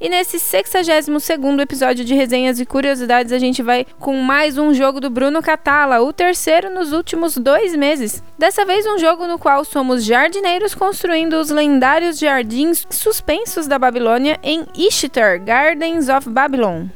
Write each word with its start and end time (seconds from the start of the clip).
E 0.00 0.08
nesse 0.08 0.36
62º 0.36 1.60
episódio 1.60 2.04
de 2.04 2.14
resenhas 2.14 2.60
e 2.60 2.66
curiosidades, 2.66 3.32
a 3.32 3.38
gente 3.38 3.62
vai 3.62 3.84
com 3.98 4.16
mais 4.22 4.56
um 4.56 4.72
jogo 4.72 5.00
do 5.00 5.10
Bruno 5.10 5.42
Catala, 5.42 6.00
o 6.00 6.12
terceiro 6.12 6.70
nos 6.70 6.92
últimos 6.92 7.36
dois 7.36 7.74
meses. 7.74 8.22
Dessa 8.38 8.64
vez 8.64 8.86
um 8.86 8.98
jogo 8.98 9.26
no 9.26 9.38
qual 9.38 9.64
somos 9.64 10.04
jardineiros 10.04 10.74
construindo 10.74 11.34
os 11.34 11.50
lendários 11.50 12.18
jardins 12.18 12.86
suspensos 12.90 13.66
da 13.66 13.78
Babilônia 13.78 14.38
em 14.42 14.66
Ishtar, 14.76 15.42
Gardens 15.42 16.08
of 16.08 16.28
Babylon. 16.28 16.86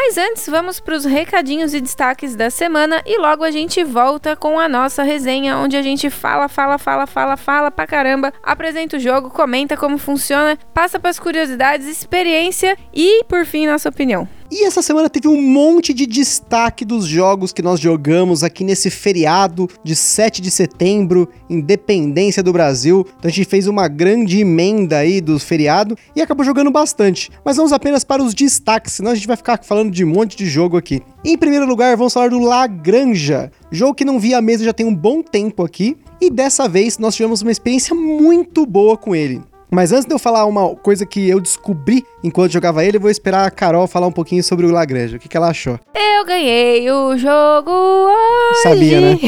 Mas 0.00 0.16
antes, 0.16 0.48
vamos 0.48 0.78
para 0.78 0.94
os 0.94 1.04
recadinhos 1.04 1.74
e 1.74 1.80
destaques 1.80 2.36
da 2.36 2.50
semana 2.50 3.02
e 3.04 3.18
logo 3.18 3.42
a 3.42 3.50
gente 3.50 3.82
volta 3.82 4.36
com 4.36 4.56
a 4.56 4.68
nossa 4.68 5.02
resenha, 5.02 5.56
onde 5.56 5.76
a 5.76 5.82
gente 5.82 6.08
fala, 6.08 6.48
fala, 6.48 6.78
fala, 6.78 7.04
fala, 7.04 7.36
fala 7.36 7.68
pra 7.68 7.84
caramba, 7.84 8.32
apresenta 8.40 8.96
o 8.96 9.00
jogo, 9.00 9.28
comenta 9.28 9.76
como 9.76 9.98
funciona, 9.98 10.56
passa 10.72 11.00
para 11.00 11.10
as 11.10 11.18
curiosidades, 11.18 11.88
experiência 11.88 12.78
e, 12.94 13.24
por 13.24 13.44
fim, 13.44 13.66
nossa 13.66 13.88
opinião. 13.88 14.28
E 14.50 14.64
essa 14.64 14.80
semana 14.80 15.10
teve 15.10 15.28
um 15.28 15.40
monte 15.40 15.92
de 15.92 16.06
destaque 16.06 16.82
dos 16.82 17.04
jogos 17.04 17.52
que 17.52 17.60
nós 17.60 17.78
jogamos 17.78 18.42
aqui 18.42 18.64
nesse 18.64 18.88
feriado 18.88 19.68
de 19.84 19.94
7 19.94 20.40
de 20.40 20.50
setembro, 20.50 21.28
independência 21.50 22.42
do 22.42 22.50
Brasil. 22.50 23.06
Então 23.18 23.28
a 23.28 23.32
gente 23.32 23.46
fez 23.46 23.66
uma 23.66 23.86
grande 23.88 24.40
emenda 24.40 24.96
aí 24.96 25.20
do 25.20 25.38
feriado 25.38 25.94
e 26.16 26.22
acabou 26.22 26.46
jogando 26.46 26.70
bastante. 26.70 27.30
Mas 27.44 27.58
vamos 27.58 27.74
apenas 27.74 28.04
para 28.04 28.22
os 28.22 28.32
destaques, 28.32 28.94
senão 28.94 29.10
a 29.10 29.14
gente 29.14 29.26
vai 29.26 29.36
ficar 29.36 29.62
falando 29.62 29.90
de 29.90 30.02
um 30.02 30.08
monte 30.08 30.34
de 30.34 30.46
jogo 30.46 30.78
aqui. 30.78 31.02
Em 31.22 31.36
primeiro 31.36 31.66
lugar, 31.66 31.94
vamos 31.94 32.14
falar 32.14 32.30
do 32.30 32.38
Lagranja, 32.38 33.52
jogo 33.70 33.94
que 33.94 34.04
não 34.04 34.18
via 34.18 34.38
a 34.38 34.42
mesa 34.42 34.64
já 34.64 34.72
tem 34.72 34.86
um 34.86 34.94
bom 34.94 35.22
tempo 35.22 35.62
aqui. 35.62 35.94
E 36.22 36.30
dessa 36.30 36.66
vez 36.66 36.96
nós 36.96 37.14
tivemos 37.14 37.42
uma 37.42 37.52
experiência 37.52 37.94
muito 37.94 38.64
boa 38.64 38.96
com 38.96 39.14
ele. 39.14 39.42
Mas 39.70 39.92
antes 39.92 40.06
de 40.06 40.14
eu 40.14 40.18
falar 40.18 40.46
uma 40.46 40.74
coisa 40.76 41.04
que 41.04 41.28
eu 41.28 41.40
descobri 41.40 42.04
enquanto 42.24 42.52
jogava 42.52 42.84
ele, 42.84 42.96
eu 42.96 43.00
vou 43.00 43.10
esperar 43.10 43.46
a 43.46 43.50
Carol 43.50 43.86
falar 43.86 44.06
um 44.06 44.12
pouquinho 44.12 44.42
sobre 44.42 44.64
o 44.64 44.70
Lagrange. 44.70 45.16
O 45.16 45.18
que, 45.18 45.28
que 45.28 45.36
ela 45.36 45.48
achou? 45.48 45.78
Eu 45.94 46.24
ganhei 46.24 46.90
o 46.90 47.16
jogo 47.16 47.70
hoje. 47.70 48.62
Sabia, 48.62 49.00
né? 49.00 49.18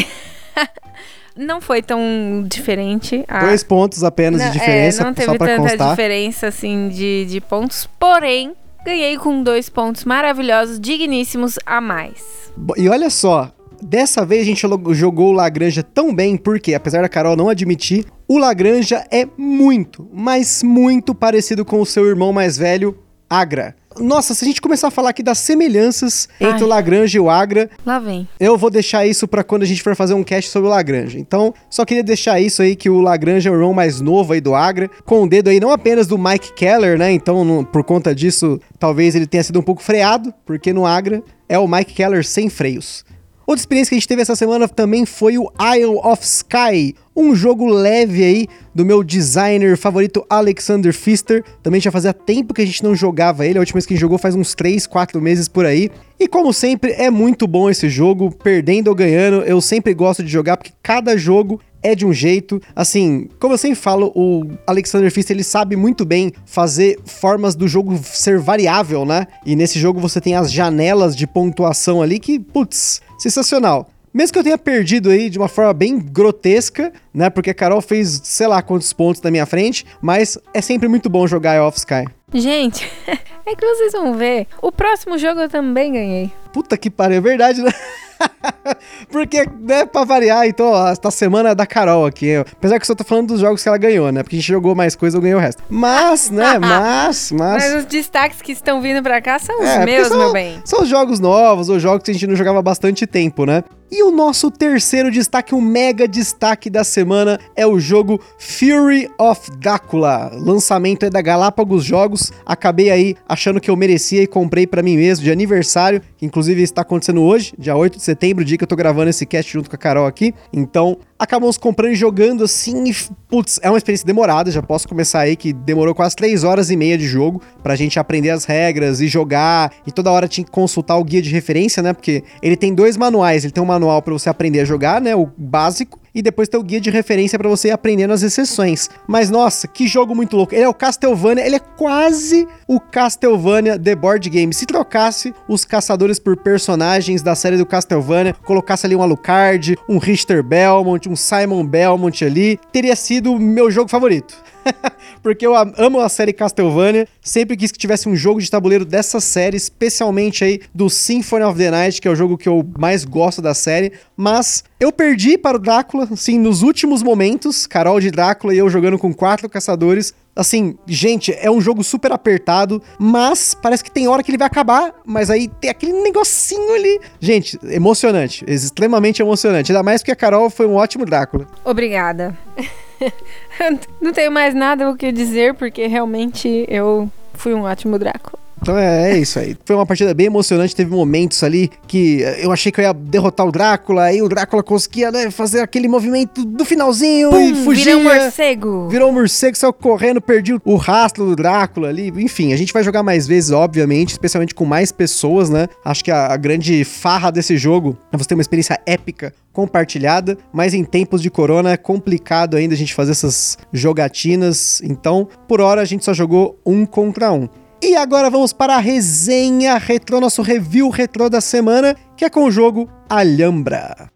não 1.36 1.60
foi 1.60 1.82
tão 1.82 2.00
diferente. 2.46 3.24
A... 3.28 3.44
Dois 3.44 3.62
pontos 3.62 4.02
apenas 4.02 4.40
não, 4.40 4.50
de 4.50 4.58
diferença, 4.58 5.02
é, 5.02 5.04
não 5.04 5.14
teve 5.14 5.38
tanta 5.38 5.56
constar. 5.56 5.90
diferença 5.90 6.46
assim 6.46 6.88
de, 6.88 7.26
de 7.26 7.40
pontos, 7.40 7.88
porém 7.98 8.54
ganhei 8.84 9.16
com 9.18 9.42
dois 9.42 9.68
pontos 9.68 10.04
maravilhosos, 10.04 10.80
digníssimos 10.80 11.58
a 11.66 11.80
mais. 11.80 12.50
E 12.76 12.88
olha 12.88 13.10
só, 13.10 13.52
Dessa 13.82 14.24
vez 14.24 14.42
a 14.42 14.44
gente 14.44 14.66
jogou 14.92 15.28
o 15.28 15.32
Lagranja 15.32 15.82
tão 15.82 16.14
bem 16.14 16.36
porque, 16.36 16.74
apesar 16.74 17.02
da 17.02 17.08
Carol 17.08 17.36
não 17.36 17.48
admitir, 17.48 18.04
o 18.28 18.38
Lagranja 18.38 19.06
é 19.10 19.26
muito, 19.36 20.08
mas 20.12 20.62
muito 20.62 21.14
parecido 21.14 21.64
com 21.64 21.80
o 21.80 21.86
seu 21.86 22.06
irmão 22.06 22.32
mais 22.32 22.56
velho, 22.56 22.96
Agra. 23.28 23.74
Nossa, 23.98 24.34
se 24.34 24.44
a 24.44 24.48
gente 24.48 24.60
começar 24.60 24.88
a 24.88 24.90
falar 24.90 25.10
aqui 25.10 25.22
das 25.22 25.38
semelhanças 25.38 26.28
Ai. 26.40 26.50
entre 26.50 26.64
o 26.64 26.66
Lagrange 26.66 27.16
e 27.16 27.20
o 27.20 27.28
Agra. 27.28 27.68
Lá 27.84 27.98
vem. 27.98 28.28
Eu 28.38 28.56
vou 28.56 28.70
deixar 28.70 29.04
isso 29.04 29.26
para 29.26 29.42
quando 29.42 29.62
a 29.62 29.66
gente 29.66 29.82
for 29.82 29.96
fazer 29.96 30.14
um 30.14 30.22
cast 30.22 30.50
sobre 30.50 30.68
o 30.68 30.70
Lagrange. 30.70 31.18
Então, 31.18 31.52
só 31.68 31.84
queria 31.84 32.02
deixar 32.02 32.40
isso 32.40 32.62
aí 32.62 32.76
que 32.76 32.88
o 32.88 33.00
Lagrange 33.00 33.48
é 33.48 33.50
o 33.50 33.54
irmão 33.54 33.74
mais 33.74 34.00
novo 34.00 34.32
aí 34.32 34.40
do 34.40 34.54
Agra, 34.54 34.88
com 35.04 35.24
o 35.24 35.28
dedo 35.28 35.50
aí 35.50 35.58
não 35.58 35.72
apenas 35.72 36.06
do 36.06 36.16
Mike 36.16 36.52
Keller, 36.52 36.96
né? 36.96 37.10
Então, 37.12 37.44
no, 37.44 37.64
por 37.64 37.82
conta 37.82 38.14
disso, 38.14 38.60
talvez 38.78 39.16
ele 39.16 39.26
tenha 39.26 39.42
sido 39.42 39.58
um 39.58 39.62
pouco 39.62 39.82
freado, 39.82 40.32
porque 40.46 40.72
no 40.72 40.86
Agra 40.86 41.22
é 41.48 41.58
o 41.58 41.66
Mike 41.66 41.94
Keller 41.94 42.24
sem 42.24 42.48
freios. 42.48 43.04
Outra 43.50 43.62
experiência 43.62 43.88
que 43.88 43.96
a 43.96 43.98
gente 43.98 44.06
teve 44.06 44.22
essa 44.22 44.36
semana 44.36 44.68
também 44.68 45.04
foi 45.04 45.36
o 45.36 45.50
Isle 45.76 45.98
of 46.04 46.22
Sky, 46.22 46.94
um 47.16 47.34
jogo 47.34 47.66
leve 47.66 48.22
aí 48.22 48.46
do 48.72 48.86
meu 48.86 49.02
designer 49.02 49.76
favorito 49.76 50.24
Alexander 50.30 50.94
Pfister. 50.94 51.42
Também 51.60 51.80
já 51.80 51.90
fazia 51.90 52.14
tempo 52.14 52.54
que 52.54 52.62
a 52.62 52.64
gente 52.64 52.84
não 52.84 52.94
jogava 52.94 53.44
ele, 53.44 53.58
a 53.58 53.60
última 53.60 53.78
vez 53.78 53.86
que 53.86 53.92
a 53.92 53.96
gente 53.96 54.02
jogou 54.02 54.18
faz 54.18 54.36
uns 54.36 54.54
3, 54.54 54.86
4 54.86 55.20
meses 55.20 55.48
por 55.48 55.66
aí. 55.66 55.90
E 56.16 56.28
como 56.28 56.52
sempre, 56.52 56.92
é 56.92 57.10
muito 57.10 57.48
bom 57.48 57.68
esse 57.68 57.88
jogo, 57.88 58.30
perdendo 58.30 58.86
ou 58.86 58.94
ganhando, 58.94 59.42
eu 59.42 59.60
sempre 59.60 59.94
gosto 59.94 60.22
de 60.22 60.30
jogar 60.30 60.56
porque 60.56 60.72
cada 60.80 61.16
jogo 61.16 61.60
é 61.82 61.94
de 61.94 62.06
um 62.06 62.12
jeito. 62.12 62.60
Assim, 62.74 63.28
como 63.38 63.54
eu 63.54 63.58
sempre 63.58 63.76
falo, 63.76 64.12
o 64.14 64.46
Alexander 64.66 65.10
Pfister 65.10 65.36
ele 65.36 65.44
sabe 65.44 65.76
muito 65.76 66.04
bem 66.04 66.32
fazer 66.44 66.98
formas 67.04 67.54
do 67.54 67.66
jogo 67.66 67.98
ser 68.02 68.38
variável, 68.38 69.04
né? 69.04 69.26
E 69.44 69.56
nesse 69.56 69.78
jogo 69.78 70.00
você 70.00 70.20
tem 70.20 70.34
as 70.34 70.52
janelas 70.52 71.16
de 71.16 71.26
pontuação 71.26 72.02
ali 72.02 72.18
que, 72.18 72.38
putz, 72.38 73.00
sensacional. 73.18 73.88
Mesmo 74.12 74.32
que 74.32 74.38
eu 74.40 74.44
tenha 74.44 74.58
perdido 74.58 75.08
aí 75.08 75.30
de 75.30 75.38
uma 75.38 75.46
forma 75.46 75.72
bem 75.72 75.96
grotesca, 75.96 76.92
né? 77.14 77.30
Porque 77.30 77.50
a 77.50 77.54
Carol 77.54 77.80
fez 77.80 78.20
sei 78.24 78.48
lá 78.48 78.60
quantos 78.60 78.92
pontos 78.92 79.22
na 79.22 79.30
minha 79.30 79.46
frente, 79.46 79.86
mas 80.02 80.36
é 80.52 80.60
sempre 80.60 80.88
muito 80.88 81.08
bom 81.08 81.26
jogar 81.28 81.54
Eye 81.54 81.60
of 81.60 81.78
Sky. 81.78 82.04
Gente, 82.34 82.90
é 83.46 83.54
que 83.54 83.66
vocês 83.66 83.92
vão 83.92 84.14
ver. 84.14 84.46
O 84.60 84.70
próximo 84.72 85.18
jogo 85.18 85.40
eu 85.40 85.48
também 85.48 85.92
ganhei. 85.92 86.32
Puta 86.52 86.76
que 86.76 86.90
pariu, 86.90 87.18
é 87.18 87.20
verdade, 87.20 87.62
né? 87.62 87.72
Porque, 89.10 89.46
né, 89.60 89.86
pra 89.86 90.04
variar, 90.04 90.46
então, 90.46 90.66
ó, 90.66 90.88
esta 90.88 91.10
semana 91.10 91.50
é 91.50 91.54
da 91.54 91.66
Carol 91.66 92.06
aqui. 92.06 92.36
Apesar 92.36 92.78
que 92.78 92.82
eu 92.82 92.86
só 92.86 92.94
tô 92.94 93.04
falando 93.04 93.28
dos 93.28 93.40
jogos 93.40 93.62
que 93.62 93.68
ela 93.68 93.78
ganhou, 93.78 94.10
né? 94.12 94.22
Porque 94.22 94.36
a 94.36 94.38
gente 94.38 94.48
jogou 94.48 94.74
mais 94.74 94.94
coisa, 94.94 95.16
eu 95.16 95.20
ganhei 95.20 95.34
o 95.34 95.38
resto. 95.38 95.62
Mas, 95.68 96.30
né, 96.30 96.58
mas, 96.60 97.32
mas... 97.32 97.64
Mas 97.64 97.74
os 97.76 97.84
destaques 97.86 98.42
que 98.42 98.52
estão 98.52 98.80
vindo 98.80 99.02
pra 99.02 99.20
cá 99.20 99.38
são 99.38 99.60
os 99.60 99.68
é, 99.68 99.84
meus, 99.84 100.08
são, 100.08 100.18
meu 100.18 100.32
bem. 100.32 100.60
São 100.64 100.82
os 100.82 100.88
jogos 100.88 101.20
novos, 101.20 101.68
ou 101.68 101.78
jogos 101.78 102.02
que 102.02 102.10
a 102.10 102.14
gente 102.14 102.26
não 102.26 102.36
jogava 102.36 102.58
há 102.58 102.62
bastante 102.62 103.06
tempo, 103.06 103.46
né? 103.46 103.64
E 103.92 104.04
o 104.04 104.12
nosso 104.12 104.52
terceiro 104.52 105.10
destaque, 105.10 105.52
o 105.52 105.60
mega 105.60 106.06
destaque 106.06 106.70
da 106.70 106.84
semana, 106.84 107.40
é 107.56 107.66
o 107.66 107.80
jogo 107.80 108.20
Fury 108.38 109.10
of 109.18 109.50
Drácula. 109.58 110.30
Lançamento 110.32 111.04
é 111.04 111.10
da 111.10 111.20
Galápagos 111.20 111.84
Jogos. 111.84 112.32
Acabei 112.46 112.88
aí 112.88 113.16
achando 113.30 113.60
que 113.60 113.70
eu 113.70 113.76
merecia 113.76 114.20
e 114.22 114.26
comprei 114.26 114.66
para 114.66 114.82
mim 114.82 114.96
mesmo 114.96 115.24
de 115.24 115.30
aniversário, 115.30 116.02
que 116.16 116.26
inclusive 116.26 116.60
está 116.62 116.82
acontecendo 116.82 117.22
hoje, 117.22 117.54
dia 117.56 117.76
8 117.76 117.96
de 117.96 118.02
setembro, 118.02 118.44
dia 118.44 118.58
que 118.58 118.64
eu 118.64 118.68
tô 118.68 118.74
gravando 118.74 119.08
esse 119.08 119.24
cast 119.24 119.52
junto 119.52 119.70
com 119.70 119.76
a 119.76 119.78
Carol 119.78 120.04
aqui. 120.04 120.34
Então, 120.52 120.98
acabamos 121.16 121.56
comprando 121.56 121.92
e 121.92 121.94
jogando 121.94 122.42
assim. 122.42 122.90
E, 122.90 122.96
putz, 123.28 123.60
é 123.62 123.70
uma 123.70 123.78
experiência 123.78 124.04
demorada. 124.04 124.50
Já 124.50 124.60
posso 124.60 124.88
começar 124.88 125.20
aí 125.20 125.36
que 125.36 125.52
demorou 125.52 125.94
quase 125.94 126.16
3 126.16 126.42
horas 126.42 126.70
e 126.70 126.76
meia 126.76 126.98
de 126.98 127.06
jogo 127.06 127.40
pra 127.62 127.76
gente 127.76 128.00
aprender 128.00 128.30
as 128.30 128.44
regras 128.44 129.00
e 129.00 129.06
jogar. 129.06 129.72
E 129.86 129.92
toda 129.92 130.10
hora 130.10 130.26
tinha 130.26 130.44
que 130.44 130.50
consultar 130.50 130.96
o 130.96 131.04
guia 131.04 131.22
de 131.22 131.30
referência, 131.30 131.80
né? 131.84 131.92
Porque 131.92 132.24
ele 132.42 132.56
tem 132.56 132.74
dois 132.74 132.96
manuais. 132.96 133.44
Ele 133.44 133.52
tem 133.52 133.62
um 133.62 133.66
manual 133.66 134.02
para 134.02 134.12
você 134.12 134.28
aprender 134.28 134.60
a 134.60 134.64
jogar, 134.64 135.00
né? 135.00 135.14
O 135.14 135.28
básico 135.38 135.99
e 136.14 136.22
depois 136.22 136.48
tem 136.48 136.58
o 136.58 136.62
guia 136.62 136.80
de 136.80 136.90
referência 136.90 137.38
para 137.38 137.48
você 137.48 137.70
aprendendo 137.70 138.12
as 138.12 138.22
exceções. 138.22 138.88
Mas 139.06 139.30
nossa, 139.30 139.66
que 139.68 139.86
jogo 139.86 140.14
muito 140.14 140.36
louco. 140.36 140.54
Ele 140.54 140.64
é 140.64 140.68
o 140.68 140.74
Castlevania, 140.74 141.46
ele 141.46 141.56
é 141.56 141.60
quase 141.60 142.46
o 142.66 142.80
Castlevania 142.80 143.78
The 143.78 143.94
Board 143.94 144.28
Game. 144.28 144.52
Se 144.52 144.66
trocasse 144.66 145.34
os 145.48 145.64
caçadores 145.64 146.18
por 146.18 146.36
personagens 146.36 147.22
da 147.22 147.34
série 147.34 147.56
do 147.56 147.66
Castlevania, 147.66 148.34
colocasse 148.44 148.86
ali 148.86 148.96
um 148.96 149.02
Alucard, 149.02 149.78
um 149.88 149.98
Richter 149.98 150.42
Belmont, 150.42 151.08
um 151.08 151.16
Simon 151.16 151.64
Belmont 151.66 152.24
ali, 152.24 152.58
teria 152.72 152.96
sido 152.96 153.32
o 153.32 153.38
meu 153.38 153.70
jogo 153.70 153.90
favorito. 153.90 154.36
Porque 155.22 155.46
eu 155.46 155.54
amo 155.54 156.00
a 156.00 156.08
série 156.08 156.32
Castlevania, 156.32 157.06
sempre 157.20 157.56
quis 157.56 157.70
que 157.70 157.78
tivesse 157.78 158.08
um 158.08 158.16
jogo 158.16 158.40
de 158.40 158.50
tabuleiro 158.50 158.84
dessa 158.84 159.20
série, 159.20 159.56
especialmente 159.56 160.44
aí 160.44 160.60
do 160.74 160.88
Symphony 160.88 161.44
of 161.44 161.58
the 161.58 161.70
Night, 161.70 162.00
que 162.00 162.08
é 162.08 162.10
o 162.10 162.16
jogo 162.16 162.38
que 162.38 162.48
eu 162.48 162.66
mais 162.78 163.04
gosto 163.04 163.42
da 163.42 163.54
série, 163.54 163.92
mas 164.16 164.64
eu 164.78 164.90
perdi 164.90 165.36
para 165.36 165.56
o 165.56 165.60
Drácula, 165.60 166.08
assim, 166.10 166.38
nos 166.38 166.62
últimos 166.62 167.02
momentos, 167.02 167.66
Carol 167.66 168.00
de 168.00 168.10
Drácula 168.10 168.54
e 168.54 168.58
eu 168.58 168.70
jogando 168.70 168.98
com 168.98 169.12
quatro 169.12 169.48
caçadores. 169.48 170.14
Assim, 170.34 170.78
gente, 170.86 171.34
é 171.38 171.50
um 171.50 171.60
jogo 171.60 171.84
super 171.84 172.12
apertado, 172.12 172.82
mas 172.98 173.52
parece 173.52 173.84
que 173.84 173.90
tem 173.90 174.08
hora 174.08 174.22
que 174.22 174.30
ele 174.30 174.38
vai 174.38 174.46
acabar, 174.46 174.94
mas 175.04 175.28
aí 175.28 175.48
tem 175.60 175.68
aquele 175.68 175.92
negocinho 175.92 176.74
ali. 176.74 177.00
Gente, 177.20 177.58
emocionante, 177.64 178.44
extremamente 178.48 179.20
emocionante. 179.20 179.70
Ainda 179.70 179.82
mais 179.82 180.00
porque 180.00 180.12
a 180.12 180.16
Carol 180.16 180.48
foi 180.48 180.66
um 180.66 180.76
ótimo 180.76 181.04
Drácula. 181.04 181.46
Obrigada. 181.64 182.38
Não 184.00 184.12
tenho 184.12 184.30
mais 184.30 184.54
nada 184.54 184.90
o 184.90 184.96
que 184.96 185.12
dizer, 185.12 185.54
porque 185.54 185.86
realmente 185.86 186.64
eu 186.68 187.10
fui 187.34 187.54
um 187.54 187.62
ótimo 187.62 187.98
Drácula. 187.98 188.38
Então 188.62 188.76
é, 188.76 189.12
é, 189.12 189.18
isso 189.18 189.38
aí. 189.38 189.56
Foi 189.64 189.74
uma 189.74 189.86
partida 189.86 190.12
bem 190.12 190.26
emocionante, 190.26 190.74
teve 190.76 190.90
momentos 190.90 191.42
ali 191.42 191.70
que 191.86 192.20
eu 192.38 192.52
achei 192.52 192.70
que 192.70 192.80
eu 192.80 192.84
ia 192.84 192.92
derrotar 192.92 193.46
o 193.46 193.52
Drácula, 193.52 194.04
aí 194.04 194.20
o 194.22 194.28
Drácula 194.28 194.62
conseguia 194.62 195.10
né, 195.10 195.30
fazer 195.30 195.60
aquele 195.60 195.88
movimento 195.88 196.44
do 196.44 196.64
finalzinho 196.64 197.30
Pum, 197.30 197.40
e 197.40 197.54
fugia. 197.64 197.96
Virou 197.96 198.00
um 198.00 198.04
morcego. 198.04 198.88
Virou 198.88 199.10
um 199.10 199.12
morcego, 199.12 199.56
saiu 199.56 199.72
correndo, 199.72 200.20
perdi 200.20 200.58
o 200.64 200.76
rastro 200.76 201.24
do 201.26 201.34
Drácula 201.34 201.88
ali. 201.88 202.12
Enfim, 202.16 202.52
a 202.52 202.56
gente 202.56 202.72
vai 202.72 202.82
jogar 202.82 203.02
mais 203.02 203.26
vezes, 203.26 203.50
obviamente, 203.50 204.10
especialmente 204.10 204.54
com 204.54 204.64
mais 204.64 204.92
pessoas, 204.92 205.48
né? 205.48 205.66
Acho 205.84 206.04
que 206.04 206.10
a, 206.10 206.26
a 206.26 206.36
grande 206.36 206.84
farra 206.84 207.30
desse 207.30 207.56
jogo 207.56 207.96
é 208.12 208.16
você 208.16 208.28
ter 208.28 208.34
uma 208.34 208.42
experiência 208.42 208.78
épica 208.84 209.32
compartilhada, 209.52 210.38
mas 210.52 210.74
em 210.74 210.84
tempos 210.84 211.20
de 211.22 211.30
corona 211.30 211.72
é 211.72 211.76
complicado 211.76 212.56
ainda 212.56 212.74
a 212.74 212.76
gente 212.76 212.94
fazer 212.94 213.12
essas 213.12 213.58
jogatinas. 213.72 214.80
Então, 214.84 215.28
por 215.48 215.60
hora 215.60 215.80
a 215.80 215.84
gente 215.84 216.04
só 216.04 216.14
jogou 216.14 216.58
um 216.64 216.86
contra 216.86 217.32
um. 217.32 217.48
E 217.82 217.96
agora 217.96 218.28
vamos 218.28 218.52
para 218.52 218.76
a 218.76 218.78
resenha 218.78 219.78
retrô, 219.78 220.20
nosso 220.20 220.42
review 220.42 220.90
retrô 220.90 221.30
da 221.30 221.40
semana, 221.40 221.96
que 222.14 222.26
é 222.26 222.30
com 222.30 222.44
o 222.44 222.50
jogo 222.50 222.86
Alhambra. 223.08 224.10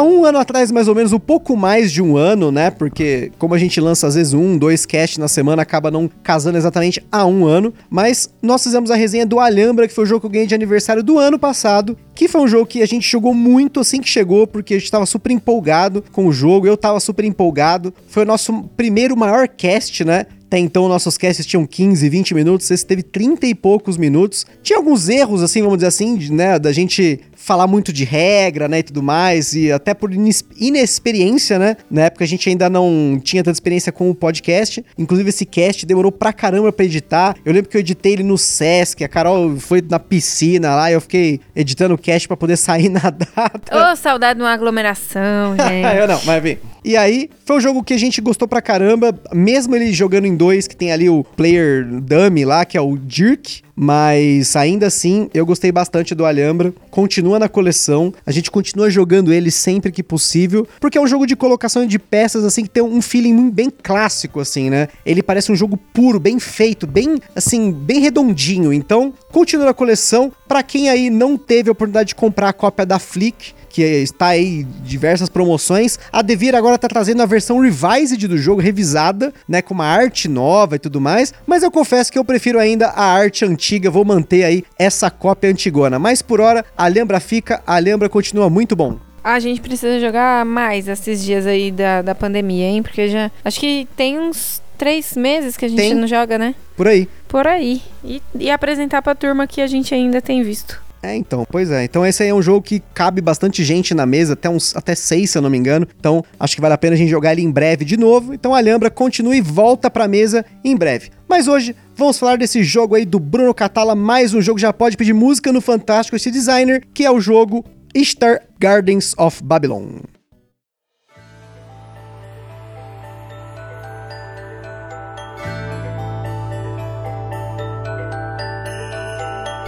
Há 0.00 0.02
um 0.02 0.24
ano 0.24 0.38
atrás, 0.38 0.72
mais 0.72 0.88
ou 0.88 0.94
menos, 0.94 1.12
um 1.12 1.18
pouco 1.18 1.54
mais 1.54 1.92
de 1.92 2.00
um 2.00 2.16
ano, 2.16 2.50
né? 2.50 2.70
Porque 2.70 3.30
como 3.38 3.52
a 3.52 3.58
gente 3.58 3.78
lança 3.78 4.06
às 4.06 4.14
vezes 4.14 4.32
um, 4.32 4.56
dois 4.56 4.86
casts 4.86 5.18
na 5.18 5.28
semana, 5.28 5.60
acaba 5.60 5.90
não 5.90 6.10
casando 6.22 6.56
exatamente 6.56 7.04
há 7.12 7.26
um 7.26 7.44
ano. 7.44 7.74
Mas 7.90 8.30
nós 8.40 8.62
fizemos 8.62 8.90
a 8.90 8.94
resenha 8.94 9.26
do 9.26 9.38
Alhambra, 9.38 9.86
que 9.86 9.92
foi 9.92 10.04
o 10.04 10.06
jogo 10.06 10.20
que 10.20 10.26
eu 10.26 10.30
ganhei 10.30 10.46
de 10.46 10.54
aniversário 10.54 11.02
do 11.02 11.18
ano 11.18 11.38
passado. 11.38 11.98
Que 12.14 12.28
foi 12.28 12.40
um 12.40 12.48
jogo 12.48 12.64
que 12.64 12.80
a 12.80 12.86
gente 12.86 13.06
jogou 13.06 13.34
muito 13.34 13.78
assim 13.78 14.00
que 14.00 14.08
chegou, 14.08 14.46
porque 14.46 14.72
a 14.72 14.78
gente 14.78 14.90
tava 14.90 15.04
super 15.04 15.32
empolgado 15.32 16.02
com 16.12 16.26
o 16.26 16.32
jogo, 16.32 16.66
eu 16.66 16.78
tava 16.78 16.98
super 16.98 17.26
empolgado. 17.26 17.92
Foi 18.08 18.22
o 18.22 18.26
nosso 18.26 18.62
primeiro 18.78 19.14
maior 19.14 19.48
cast, 19.48 20.02
né? 20.02 20.24
Até 20.50 20.58
então, 20.58 20.88
nossos 20.88 21.16
casts 21.16 21.46
tinham 21.46 21.64
15, 21.64 22.08
20 22.08 22.34
minutos, 22.34 22.68
esse 22.72 22.84
teve 22.84 23.04
30 23.04 23.46
e 23.46 23.54
poucos 23.54 23.96
minutos. 23.96 24.44
Tinha 24.64 24.78
alguns 24.78 25.08
erros, 25.08 25.44
assim, 25.44 25.62
vamos 25.62 25.76
dizer 25.76 25.86
assim, 25.86 26.18
né, 26.32 26.58
da 26.58 26.72
gente 26.72 27.20
falar 27.40 27.66
muito 27.66 27.92
de 27.92 28.04
regra, 28.04 28.68
né, 28.68 28.80
e 28.80 28.82
tudo 28.82 29.02
mais, 29.02 29.54
e 29.54 29.72
até 29.72 29.94
por 29.94 30.12
inexperiência, 30.12 31.58
né? 31.58 31.76
Na 31.90 32.02
época 32.02 32.22
a 32.22 32.28
gente 32.28 32.48
ainda 32.48 32.68
não 32.68 33.18
tinha 33.22 33.42
tanta 33.42 33.56
experiência 33.56 33.90
com 33.90 34.10
o 34.10 34.14
podcast. 34.14 34.84
Inclusive 34.98 35.30
esse 35.30 35.46
cast 35.46 35.86
demorou 35.86 36.12
pra 36.12 36.32
caramba 36.32 36.70
pra 36.70 36.84
editar. 36.84 37.34
Eu 37.44 37.52
lembro 37.52 37.70
que 37.70 37.76
eu 37.76 37.80
editei 37.80 38.12
ele 38.12 38.22
no 38.22 38.36
Sesc, 38.36 39.02
a 39.02 39.08
Carol 39.08 39.56
foi 39.56 39.82
na 39.88 39.98
piscina 39.98 40.74
lá, 40.74 40.90
e 40.90 40.94
eu 40.94 41.00
fiquei 41.00 41.40
editando 41.56 41.94
o 41.94 41.98
cast 41.98 42.28
para 42.28 42.36
poder 42.36 42.56
sair 42.58 42.90
na 42.90 43.10
data. 43.10 43.72
Ô, 43.72 43.92
oh, 43.92 43.96
saudade 43.96 44.38
de 44.38 44.44
uma 44.44 44.52
aglomeração, 44.52 45.56
gente. 45.58 45.96
eu 45.96 46.06
não, 46.06 46.20
mas 46.24 46.42
vem. 46.42 46.58
E 46.84 46.96
aí, 46.96 47.28
foi 47.44 47.56
um 47.56 47.60
jogo 47.60 47.82
que 47.82 47.92
a 47.92 47.98
gente 47.98 48.20
gostou 48.20 48.48
pra 48.48 48.62
caramba, 48.62 49.14
mesmo 49.32 49.76
ele 49.76 49.92
jogando 49.92 50.26
em 50.26 50.34
dois, 50.34 50.66
que 50.66 50.74
tem 50.74 50.92
ali 50.92 51.10
o 51.10 51.22
player 51.22 51.84
dummy 51.84 52.44
lá, 52.44 52.64
que 52.64 52.76
é 52.76 52.80
o 52.80 52.96
Dirk, 52.96 53.62
mas 53.82 54.54
ainda 54.56 54.88
assim, 54.88 55.30
eu 55.32 55.46
gostei 55.46 55.72
bastante 55.72 56.14
do 56.14 56.26
Alhambra. 56.26 56.70
Continua 56.90 57.38
na 57.38 57.48
coleção. 57.48 58.12
A 58.26 58.30
gente 58.30 58.50
continua 58.50 58.90
jogando 58.90 59.32
ele 59.32 59.50
sempre 59.50 59.90
que 59.90 60.02
possível, 60.02 60.68
porque 60.78 60.98
é 60.98 61.00
um 61.00 61.06
jogo 61.06 61.26
de 61.26 61.34
colocação 61.34 61.86
de 61.86 61.98
peças 61.98 62.44
assim 62.44 62.64
que 62.64 62.68
tem 62.68 62.82
um 62.82 63.00
feeling 63.00 63.48
bem 63.48 63.70
clássico 63.70 64.38
assim, 64.38 64.68
né? 64.68 64.88
Ele 65.06 65.22
parece 65.22 65.50
um 65.50 65.56
jogo 65.56 65.78
puro, 65.78 66.20
bem 66.20 66.38
feito, 66.38 66.86
bem 66.86 67.18
assim, 67.34 67.72
bem 67.72 68.00
redondinho. 68.00 68.70
Então, 68.70 69.14
continua 69.32 69.64
na 69.64 69.72
coleção. 69.72 70.30
Para 70.46 70.62
quem 70.62 70.90
aí 70.90 71.08
não 71.08 71.38
teve 71.38 71.70
a 71.70 71.72
oportunidade 71.72 72.08
de 72.08 72.14
comprar 72.16 72.50
a 72.50 72.52
cópia 72.52 72.84
da 72.84 72.98
Flick, 72.98 73.54
que 73.70 73.82
está 73.82 74.26
aí 74.26 74.64
diversas 74.84 75.28
promoções. 75.28 75.98
A 76.12 76.20
Devir 76.20 76.54
agora 76.54 76.74
está 76.74 76.88
trazendo 76.88 77.22
a 77.22 77.26
versão 77.26 77.60
revised 77.60 78.26
do 78.26 78.36
jogo, 78.36 78.60
revisada, 78.60 79.32
né, 79.48 79.62
com 79.62 79.72
uma 79.72 79.86
arte 79.86 80.28
nova 80.28 80.76
e 80.76 80.78
tudo 80.78 81.00
mais, 81.00 81.32
mas 81.46 81.62
eu 81.62 81.70
confesso 81.70 82.12
que 82.12 82.18
eu 82.18 82.24
prefiro 82.24 82.58
ainda 82.58 82.88
a 82.88 83.04
arte 83.04 83.44
antiga, 83.44 83.90
vou 83.90 84.04
manter 84.04 84.44
aí 84.44 84.64
essa 84.78 85.10
cópia 85.10 85.50
antigona. 85.50 85.98
Mas 85.98 86.20
por 86.20 86.40
hora, 86.40 86.64
a 86.76 86.86
Lembra 86.88 87.20
fica, 87.20 87.62
a 87.66 87.78
Lembra 87.78 88.08
continua 88.08 88.50
muito 88.50 88.74
bom. 88.74 88.98
A 89.22 89.38
gente 89.38 89.60
precisa 89.60 90.00
jogar 90.00 90.44
mais 90.44 90.88
esses 90.88 91.22
dias 91.22 91.46
aí 91.46 91.70
da, 91.70 92.02
da 92.02 92.14
pandemia, 92.14 92.66
hein? 92.66 92.82
Porque 92.82 93.08
já. 93.08 93.30
Acho 93.44 93.60
que 93.60 93.86
tem 93.94 94.18
uns 94.18 94.62
três 94.78 95.14
meses 95.14 95.58
que 95.58 95.66
a 95.66 95.68
gente 95.68 95.78
tem. 95.78 95.94
não 95.94 96.06
joga, 96.06 96.38
né? 96.38 96.54
Por 96.74 96.88
aí. 96.88 97.06
Por 97.28 97.46
aí. 97.46 97.82
E, 98.02 98.22
e 98.34 98.50
apresentar 98.50 99.02
pra 99.02 99.14
turma 99.14 99.46
que 99.46 99.60
a 99.60 99.66
gente 99.66 99.94
ainda 99.94 100.22
tem 100.22 100.42
visto. 100.42 100.80
É, 101.02 101.16
então, 101.16 101.46
pois 101.50 101.70
é. 101.70 101.84
Então 101.84 102.04
esse 102.04 102.22
aí 102.22 102.28
é 102.28 102.34
um 102.34 102.42
jogo 102.42 102.62
que 102.62 102.82
cabe 102.92 103.20
bastante 103.20 103.64
gente 103.64 103.94
na 103.94 104.04
mesa, 104.04 104.34
até 104.34 104.50
uns 104.50 104.76
até 104.76 104.94
seis, 104.94 105.30
se 105.30 105.38
eu 105.38 105.42
não 105.42 105.48
me 105.48 105.56
engano. 105.56 105.86
Então 105.98 106.22
acho 106.38 106.54
que 106.54 106.60
vale 106.60 106.74
a 106.74 106.78
pena 106.78 106.94
a 106.94 106.98
gente 106.98 107.08
jogar 107.08 107.32
ele 107.32 107.42
em 107.42 107.50
breve 107.50 107.84
de 107.84 107.96
novo. 107.96 108.34
Então 108.34 108.54
Alhambra 108.54 108.90
continua 108.90 109.34
e 109.34 109.40
volta 109.40 109.90
pra 109.90 110.06
mesa 110.06 110.44
em 110.62 110.76
breve. 110.76 111.10
Mas 111.28 111.48
hoje 111.48 111.74
vamos 111.96 112.18
falar 112.18 112.36
desse 112.36 112.62
jogo 112.62 112.94
aí 112.94 113.06
do 113.06 113.18
Bruno 113.18 113.54
Catala, 113.54 113.94
mais 113.94 114.34
um 114.34 114.42
jogo 114.42 114.58
já 114.58 114.72
pode 114.72 114.96
pedir 114.96 115.14
música 115.14 115.52
no 115.52 115.60
Fantástico 115.60 116.16
esse 116.16 116.30
designer, 116.30 116.82
que 116.92 117.04
é 117.04 117.10
o 117.10 117.20
jogo 117.20 117.64
Star 117.96 118.42
Gardens 118.58 119.14
of 119.16 119.42
Babylon. 119.42 120.00